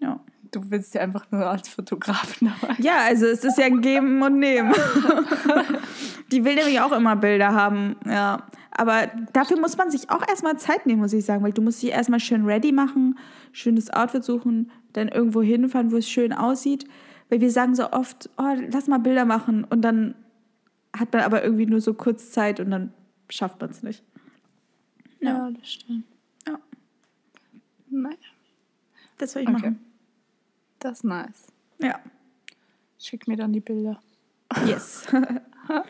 [0.00, 0.20] Ja
[0.50, 2.74] du willst ja einfach nur als Fotografin dabei.
[2.78, 4.72] Ja, also es ist ja ein Geben und Nehmen.
[6.32, 8.46] Die will nämlich auch immer Bilder haben, ja.
[8.72, 11.82] Aber dafür muss man sich auch erstmal Zeit nehmen, muss ich sagen, weil du musst
[11.82, 13.18] dich erstmal schön ready machen,
[13.52, 16.86] schönes Outfit suchen, dann irgendwo hinfahren, wo es schön aussieht.
[17.28, 20.14] Weil wir sagen so oft, oh, lass mal Bilder machen und dann
[20.96, 22.92] hat man aber irgendwie nur so kurz Zeit und dann
[23.28, 24.02] schafft man es nicht.
[25.20, 25.30] Ja.
[25.30, 26.04] ja, das stimmt.
[26.46, 26.58] Ja.
[27.90, 28.16] Naja.
[29.18, 29.58] Das soll ich okay.
[29.60, 29.89] machen.
[30.80, 31.46] Das ist nice.
[31.78, 32.00] Ja.
[32.98, 34.00] Schick mir dann die Bilder.
[34.66, 35.06] Yes.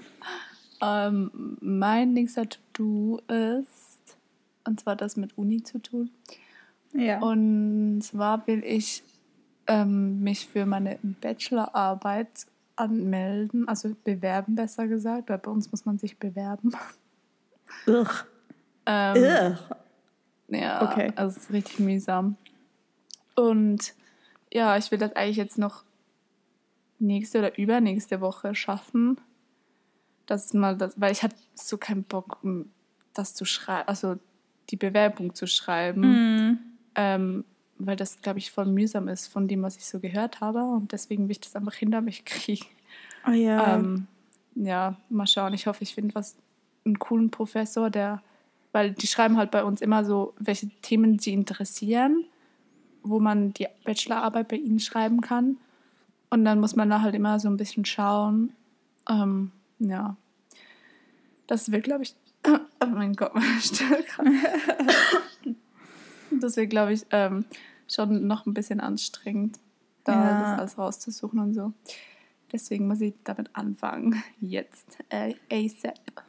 [0.82, 4.16] ähm, mein nächster To-Do ist,
[4.64, 6.10] und zwar das mit Uni zu tun.
[6.92, 7.20] Ja.
[7.20, 9.02] Und zwar will ich
[9.66, 15.98] ähm, mich für meine Bachelorarbeit anmelden, also bewerben besser gesagt, weil bei uns muss man
[15.98, 16.72] sich bewerben.
[17.86, 18.24] Ugh.
[18.86, 19.58] Ähm, Ugh.
[20.48, 21.12] Ja, okay.
[21.14, 22.36] also es ist richtig mühsam.
[23.36, 23.94] Und
[24.52, 25.84] ja, ich will das eigentlich jetzt noch
[26.98, 29.20] nächste oder übernächste Woche schaffen.
[30.26, 32.38] Das mal das, weil ich hatte so keinen Bock,
[33.14, 34.16] das zu schreiben, also
[34.70, 36.50] die Bewerbung zu schreiben.
[36.50, 36.58] Mm.
[36.94, 37.44] Ähm,
[37.78, 40.62] weil das, glaube ich, voll mühsam ist von dem, was ich so gehört habe.
[40.62, 42.66] Und deswegen will ich das einfach hinter mich kriegen.
[43.26, 43.76] Oh ja.
[43.76, 44.06] Ähm,
[44.54, 45.54] ja, mal schauen.
[45.54, 46.36] Ich hoffe, ich finde was
[46.84, 48.22] einen coolen Professor, der,
[48.72, 52.24] weil die schreiben halt bei uns immer so, welche Themen sie interessieren
[53.02, 55.56] wo man die Bachelorarbeit bei ihnen schreiben kann.
[56.30, 58.52] Und dann muss man da halt immer so ein bisschen schauen.
[59.08, 60.16] Ähm, ja.
[61.46, 62.14] Das wird, glaube ich.
[62.82, 63.98] Oh mein Gott, meine Stimme
[66.30, 67.44] das wird, glaube ich, ähm,
[67.86, 69.58] schon noch ein bisschen anstrengend,
[70.04, 70.40] da ja.
[70.40, 71.74] das alles rauszusuchen und so.
[72.52, 74.22] Deswegen muss ich damit anfangen.
[74.40, 74.98] Jetzt.
[75.08, 76.24] Äh, ASAP.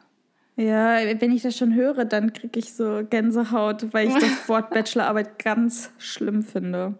[0.56, 4.70] Ja, wenn ich das schon höre, dann kriege ich so Gänsehaut, weil ich das Wort
[4.70, 6.94] Bachelorarbeit ganz schlimm finde.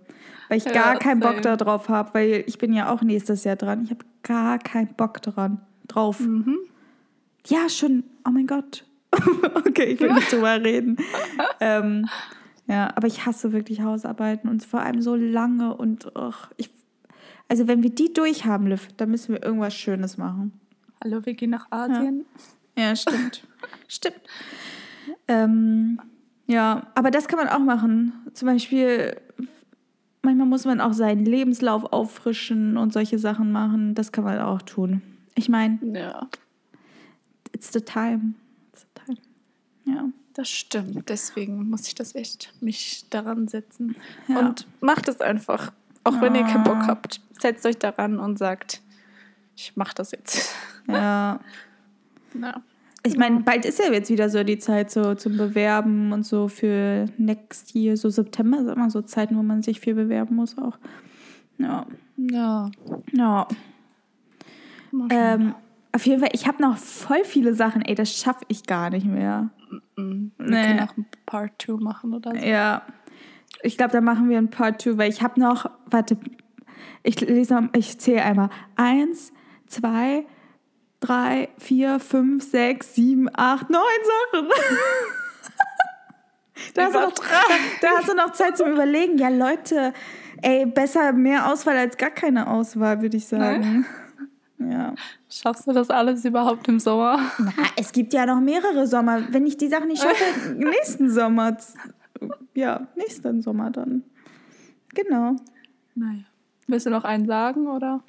[0.48, 3.57] Weil ich gar ja, keinen Bock darauf habe, weil ich bin ja auch nächstes Jahr
[3.57, 3.84] dran.
[3.84, 6.20] Ich habe gar keinen Bock dran, drauf.
[6.20, 6.59] Mhm.
[7.46, 8.05] Ja, schon.
[8.26, 8.84] Oh mein Gott.
[9.55, 10.96] okay, ich will nicht drüber reden.
[11.61, 12.09] ähm,
[12.66, 16.70] ja, aber ich hasse wirklich Hausarbeiten und vor allem so lange und och, ich,
[17.48, 20.59] also wenn wir die durchhaben, Liv, dann müssen wir irgendwas Schönes machen.
[21.03, 22.20] Hallo, wir gehen nach Asien.
[22.20, 22.42] Ja.
[22.83, 23.47] Ja, stimmt.
[23.89, 24.20] stimmt.
[25.28, 26.01] Ähm,
[26.47, 28.12] ja, aber das kann man auch machen.
[28.35, 29.16] Zum Beispiel,
[30.22, 33.95] manchmal muss man auch seinen Lebenslauf auffrischen und solche Sachen machen.
[33.95, 35.03] Das kann man auch tun.
[35.35, 36.28] Ich meine, Ja,
[37.55, 38.35] it's the time.
[38.72, 39.18] It's the time.
[39.85, 40.05] Ja.
[40.35, 41.09] das stimmt.
[41.09, 43.97] Deswegen muss ich das echt mich daran setzen.
[44.28, 44.41] Ja.
[44.41, 45.72] Und macht es einfach.
[46.05, 46.87] Auch wenn ihr keinen Bock Ah.
[46.89, 47.20] habt.
[47.41, 48.80] Setzt euch daran und sagt,
[49.57, 50.55] ich mach das jetzt.
[50.89, 51.39] Ja.
[52.35, 52.62] Ja.
[53.05, 56.46] Ich meine, bald ist ja jetzt wieder so die Zeit so zum Bewerben und so
[56.46, 60.57] für next year, so September ist immer so Zeiten, wo man sich viel bewerben muss
[60.57, 60.78] auch.
[61.59, 61.86] Ja.
[62.16, 62.70] Ja.
[63.12, 63.46] Ja.
[65.11, 65.55] Ähm,
[65.92, 69.07] auf jeden Fall, ich habe noch voll viele Sachen, ey, das schaffe ich gar nicht
[69.07, 69.50] mehr.
[69.96, 70.66] Mm, Wir nee.
[70.66, 72.46] können auch ein Part 2 machen oder so.
[72.46, 72.82] Ja.
[73.62, 76.16] Ich glaube, da machen wir ein Part 2, weil ich habe noch, warte,
[77.03, 78.50] ich lese noch, ich zähle einmal.
[78.76, 79.32] Eins,
[79.66, 80.24] zwei,
[81.03, 83.82] drei, vier, fünf, sechs, sieben, acht, neun
[84.32, 84.48] Sachen.
[86.74, 87.12] da, hast du noch,
[87.80, 89.18] da hast du noch Zeit zum Überlegen.
[89.18, 89.92] Ja, Leute,
[90.40, 93.84] ey, besser mehr Auswahl als gar keine Auswahl, würde ich sagen.
[94.59, 94.94] Ja.
[95.28, 97.18] Schaffst du das alles überhaupt im Sommer?
[97.38, 99.22] Na, es gibt ja noch mehrere Sommer.
[99.30, 101.57] Wenn ich die Sachen nicht schaffe, nächsten Sommer.
[102.55, 104.05] Ja, nächsten Sommer dann.
[104.94, 105.36] Genau.
[105.94, 106.24] Naja.
[106.68, 108.05] Willst du noch einen sagen oder?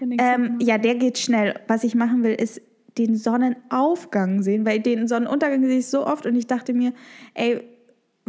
[0.00, 1.54] Ähm, ja, der geht schnell.
[1.66, 2.60] Was ich machen will, ist
[2.98, 6.92] den Sonnenaufgang sehen, weil den Sonnenuntergang sehe ich so oft und ich dachte mir,
[7.34, 7.62] ey,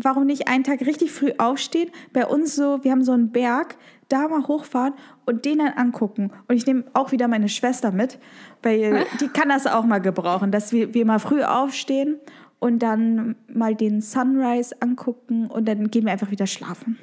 [0.03, 1.89] warum nicht einen Tag richtig früh aufstehen?
[2.13, 3.77] Bei uns so, wir haben so einen Berg,
[4.07, 4.93] da mal hochfahren
[5.25, 6.31] und den dann angucken.
[6.47, 8.19] Und ich nehme auch wieder meine Schwester mit,
[8.63, 12.17] weil die kann das auch mal gebrauchen, dass wir, wir mal früh aufstehen
[12.59, 16.97] und dann mal den Sunrise angucken und dann gehen wir einfach wieder schlafen.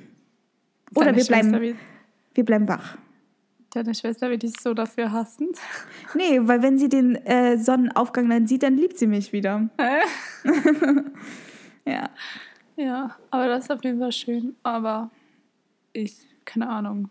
[0.95, 1.77] Oder wir bleiben,
[2.35, 2.97] wir bleiben wach.
[3.77, 5.49] Deine Schwester wird dich so dafür hassen.
[6.15, 9.69] Nee, weil wenn sie den äh, Sonnenaufgang dann sieht, dann liebt sie mich wieder.
[11.89, 12.11] Ja.
[12.75, 14.57] ja, aber das ist auf jeden Fall schön.
[14.65, 15.11] Aber
[15.93, 17.09] ich, keine Ahnung,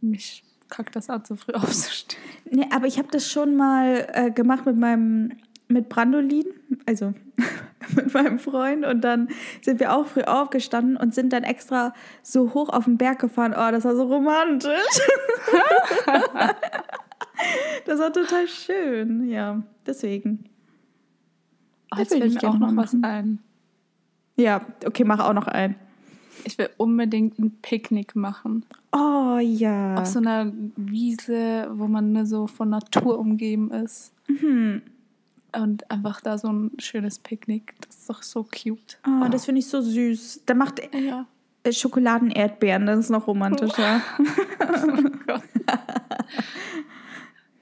[0.00, 2.20] mich kackt das an, so früh aufzustehen.
[2.50, 5.32] Nee, aber ich habe das schon mal äh, gemacht mit meinem
[5.68, 6.46] mit Brandolin,
[6.86, 7.14] also
[7.94, 9.28] mit meinem Freund und dann
[9.62, 11.92] sind wir auch früh aufgestanden und sind dann extra
[12.22, 13.52] so hoch auf den Berg gefahren.
[13.56, 14.70] Oh, das war so romantisch.
[17.84, 20.44] das war total schön, ja, deswegen.
[21.94, 23.04] Oh, jetzt will fällt ich mir auch noch mal was machen.
[23.04, 23.38] ein.
[24.36, 25.76] Ja, okay, mach auch noch ein.
[26.44, 28.64] Ich will unbedingt ein Picknick machen.
[28.92, 29.96] Oh ja.
[29.96, 34.12] Auf so einer Wiese, wo man nur so von Natur umgeben ist.
[34.28, 34.82] Mhm.
[35.56, 37.74] Und einfach da so ein schönes Picknick.
[37.86, 38.98] Das ist doch so cute.
[39.06, 40.42] Oh, das finde ich so süß.
[40.46, 41.26] Da macht Ja.
[41.64, 44.00] äh, Schokoladen-Erdbeeren, das ist noch romantischer.
[45.26, 45.42] Gott.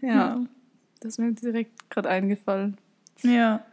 [0.01, 0.45] ja, Ja.
[1.01, 2.77] das ist mir direkt gerade eingefallen.
[3.23, 3.65] Ja.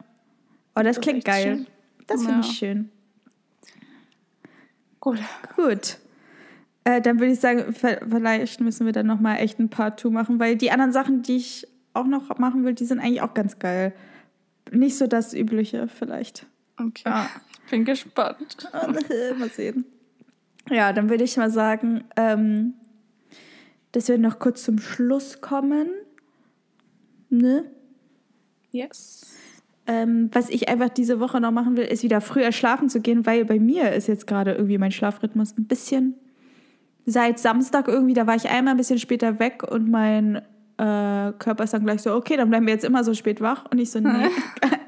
[0.74, 1.42] Oh, das, Das klingt geil.
[1.42, 1.66] schön.
[2.06, 2.52] Das finde ich Ja.
[2.52, 2.90] schön.
[5.00, 5.18] Gut.
[5.56, 5.98] Gut.
[6.84, 10.38] Äh, dann würde ich sagen, vielleicht müssen wir dann nochmal echt ein Part 2 machen,
[10.40, 13.58] weil die anderen Sachen, die ich auch noch machen will, die sind eigentlich auch ganz
[13.58, 13.92] geil.
[14.72, 16.46] Nicht so das Übliche vielleicht.
[16.78, 17.02] Okay.
[17.06, 17.30] Ja.
[17.64, 18.68] Ich bin gespannt.
[19.38, 19.84] mal sehen.
[20.70, 22.74] Ja, dann würde ich mal sagen, ähm,
[23.92, 25.88] dass wir noch kurz zum Schluss kommen.
[27.28, 27.64] Ne?
[28.70, 29.36] Yes.
[29.86, 33.26] Ähm, was ich einfach diese Woche noch machen will, ist wieder früher schlafen zu gehen,
[33.26, 36.14] weil bei mir ist jetzt gerade irgendwie mein Schlafrhythmus ein bisschen
[37.04, 40.42] seit Samstag irgendwie, da war ich einmal ein bisschen später weg und mein
[40.82, 43.64] äh, Körper ist dann gleich so, okay, dann bleiben wir jetzt immer so spät wach.
[43.70, 44.28] Und ich so, nee,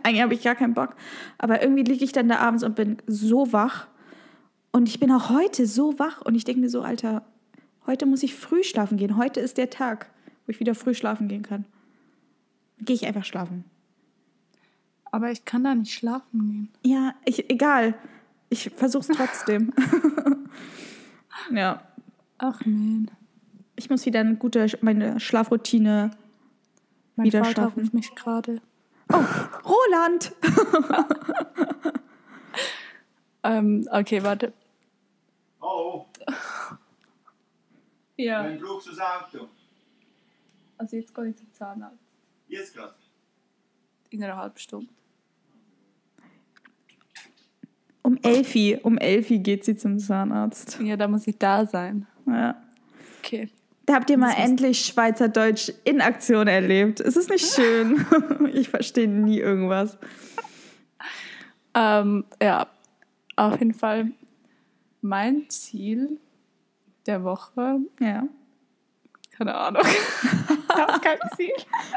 [0.03, 0.97] eigentlich habe ich gar keinen Bock.
[1.39, 3.87] Aber irgendwie liege ich dann da abends und bin so wach.
[4.73, 7.23] Und ich bin auch heute so wach und ich denke mir so, Alter,
[7.87, 9.17] heute muss ich früh schlafen gehen.
[9.17, 10.11] Heute ist der Tag,
[10.47, 11.65] wo ich wieder früh schlafen gehen kann.
[12.81, 13.65] Gehe ich einfach schlafen.
[15.13, 16.69] Aber ich kann da nicht schlafen gehen.
[16.83, 17.95] Ja, ich, egal.
[18.51, 19.73] Ich versuch's trotzdem.
[21.53, 21.83] ja,
[22.39, 23.11] Ach man.
[23.77, 26.11] Ich muss wieder eine gute meine Schlafroutine.
[27.16, 27.81] Mein Wieder Vater schlafen.
[27.81, 28.61] ruft mich gerade.
[29.64, 30.33] Roland!
[33.47, 34.55] Ähm, okay, warte.
[35.61, 36.07] Oh,
[38.16, 38.43] Ja.
[38.43, 39.49] dann brauchst du das Auto.
[40.79, 42.14] Also jetzt gehe ich zum Zahnarzt.
[42.49, 42.95] Jetzt gerade.
[44.09, 44.89] In einer halben Stunde.
[48.01, 50.79] Um Elfi, um Elfi geht sie zum Zahnarzt.
[50.81, 52.07] Ja, da muss ich da sein.
[52.27, 52.62] Ja.
[53.18, 53.51] Okay.
[53.87, 57.01] Da habt ihr mal endlich Schweizerdeutsch in Aktion erlebt.
[57.01, 58.07] Es ist nicht schön.
[58.53, 59.99] ich verstehe nie irgendwas.
[61.74, 62.66] Ähm, ja,
[63.37, 64.11] auf jeden Fall
[65.03, 66.18] mein Ziel
[67.07, 67.78] der Woche.
[68.01, 68.26] Ja.
[69.37, 69.82] Keine Ahnung.
[69.85, 71.53] ich habe kein Ziel.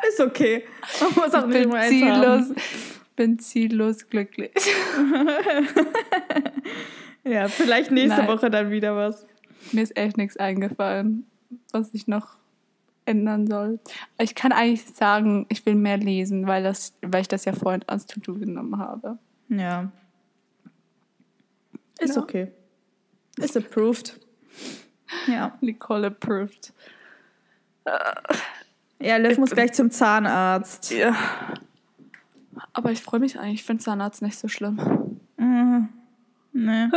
[0.10, 0.66] Ist okay.
[1.00, 2.54] Man muss auch Ich nicht bin immer ziellos.
[3.16, 4.52] bin ziellos glücklich.
[7.24, 8.28] ja, vielleicht nächste Nein.
[8.28, 9.26] Woche dann wieder was.
[9.72, 11.28] Mir ist echt nichts eingefallen,
[11.72, 12.38] was ich noch
[13.06, 13.80] ändern soll.
[14.20, 17.84] Ich kann eigentlich sagen, ich will mehr lesen, weil, das, weil ich das ja vorhin
[17.88, 19.18] als To-Do genommen habe.
[19.50, 19.92] Ja.
[22.00, 22.22] Ist Ja.
[22.22, 22.52] okay.
[23.38, 24.20] Ist approved.
[25.28, 25.58] Ja.
[25.62, 26.74] Nicole approved.
[29.00, 30.92] Ja, Liv muss gleich zum Zahnarzt.
[30.92, 31.16] Ja.
[32.74, 33.62] Aber ich freue mich eigentlich.
[33.62, 35.20] Ich finde Zahnarzt nicht so schlimm.
[35.38, 35.90] Mhm.
[36.52, 36.88] Nee.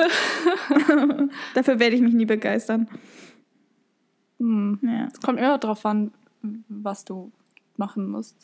[1.55, 2.89] Dafür werde ich mich nie begeistern.
[4.41, 4.79] Hm.
[4.83, 5.09] Ja.
[5.13, 6.13] Es kommt immer darauf an,
[6.69, 7.31] was du
[7.77, 8.35] machen musst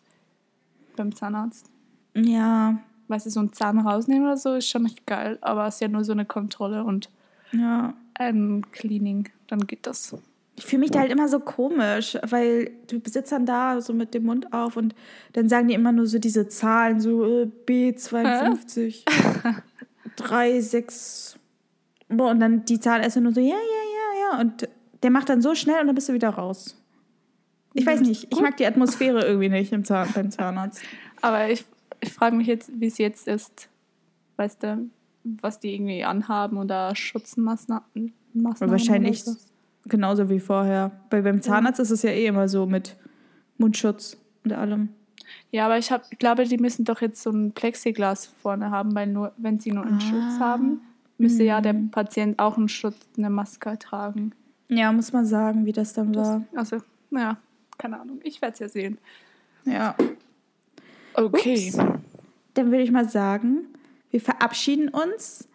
[0.96, 1.66] beim Zahnarzt.
[2.14, 2.78] Ja.
[3.08, 5.80] Weißt du, so einen Zahn rausnehmen oder so ist schon nicht geil, aber es ist
[5.80, 7.10] ja nur so eine Kontrolle und
[7.52, 7.94] Ja.
[8.14, 10.16] ein Cleaning, dann geht das.
[10.58, 14.14] Ich fühle mich da halt immer so komisch, weil du sitzt dann da so mit
[14.14, 14.94] dem Mund auf und
[15.34, 19.04] dann sagen die immer nur so diese Zahlen, so äh, B52,
[20.16, 21.38] 3, 6.
[22.08, 24.40] Boah, und dann die Zahl erst nur so, ja, ja, ja, ja.
[24.40, 24.66] Und
[25.06, 26.76] der macht dann so schnell und dann bist du wieder raus.
[27.74, 30.82] Ich weiß nicht, ich mag die Atmosphäre irgendwie nicht im Zahn, beim Zahnarzt.
[31.22, 31.64] Aber ich,
[32.00, 33.68] ich frage mich jetzt, wie es jetzt ist.
[34.34, 34.90] Weißt du,
[35.22, 38.14] was die irgendwie anhaben oder Schutzmaßnahmen?
[38.32, 39.38] Maßnahmen Wahrscheinlich oder so.
[39.84, 40.90] genauso wie vorher.
[41.10, 42.96] Weil beim Zahnarzt ist es ja eh immer so mit
[43.58, 44.88] Mundschutz und allem.
[45.52, 48.92] Ja, aber ich, hab, ich glaube, die müssen doch jetzt so ein Plexiglas vorne haben,
[48.96, 50.80] weil nur, wenn sie nur einen Schutz haben,
[51.16, 54.32] müsste ja der Patient auch einen Schutz, eine Maske tragen.
[54.68, 56.44] Ja, muss man sagen, wie das dann war.
[56.54, 56.78] Also,
[57.10, 57.36] naja,
[57.78, 58.20] keine Ahnung.
[58.22, 58.98] Ich werde es ja sehen.
[59.64, 59.94] Ja.
[61.14, 61.72] Okay.
[61.74, 61.78] Ups.
[62.54, 63.68] Dann würde ich mal sagen,
[64.10, 65.48] wir verabschieden uns.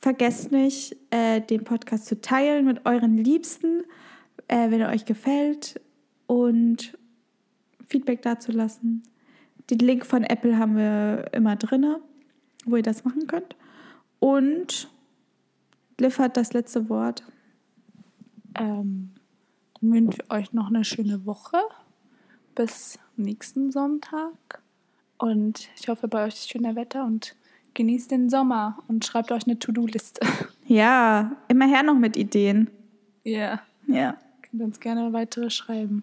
[0.00, 3.82] Vergesst nicht, äh, den Podcast zu teilen mit euren Liebsten,
[4.46, 5.80] äh, wenn er euch gefällt
[6.26, 6.96] und
[7.88, 9.02] Feedback dazulassen.
[9.70, 11.96] Den Link von Apple haben wir immer drin,
[12.64, 13.56] wo ihr das machen könnt.
[14.20, 14.88] Und
[15.98, 17.24] Liv hat das letzte Wort.
[18.58, 19.10] Ähm,
[19.80, 21.58] dann wünschen wir euch noch eine schöne Woche.
[22.54, 24.62] Bis nächsten Sonntag.
[25.18, 27.34] Und ich hoffe, bei euch ist schöner Wetter und
[27.74, 30.20] genießt den Sommer und schreibt euch eine To-Do-Liste.
[30.68, 32.68] Ja, immer her noch mit Ideen.
[33.22, 36.02] Ja, Ja, könnt uns gerne weitere schreiben.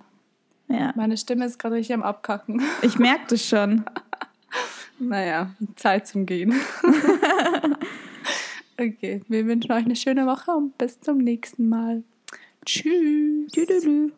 [0.70, 0.94] ja.
[0.96, 2.62] Meine Stimme ist gerade richtig am Abkacken.
[2.82, 3.84] Ich merke das schon.
[5.00, 6.54] Naja, Zeit zum Gehen.
[8.80, 12.04] okay, wir wünschen euch eine schöne Woche und bis zum nächsten Mal.
[12.66, 13.52] Tschüss.
[13.52, 14.12] Tüdelü.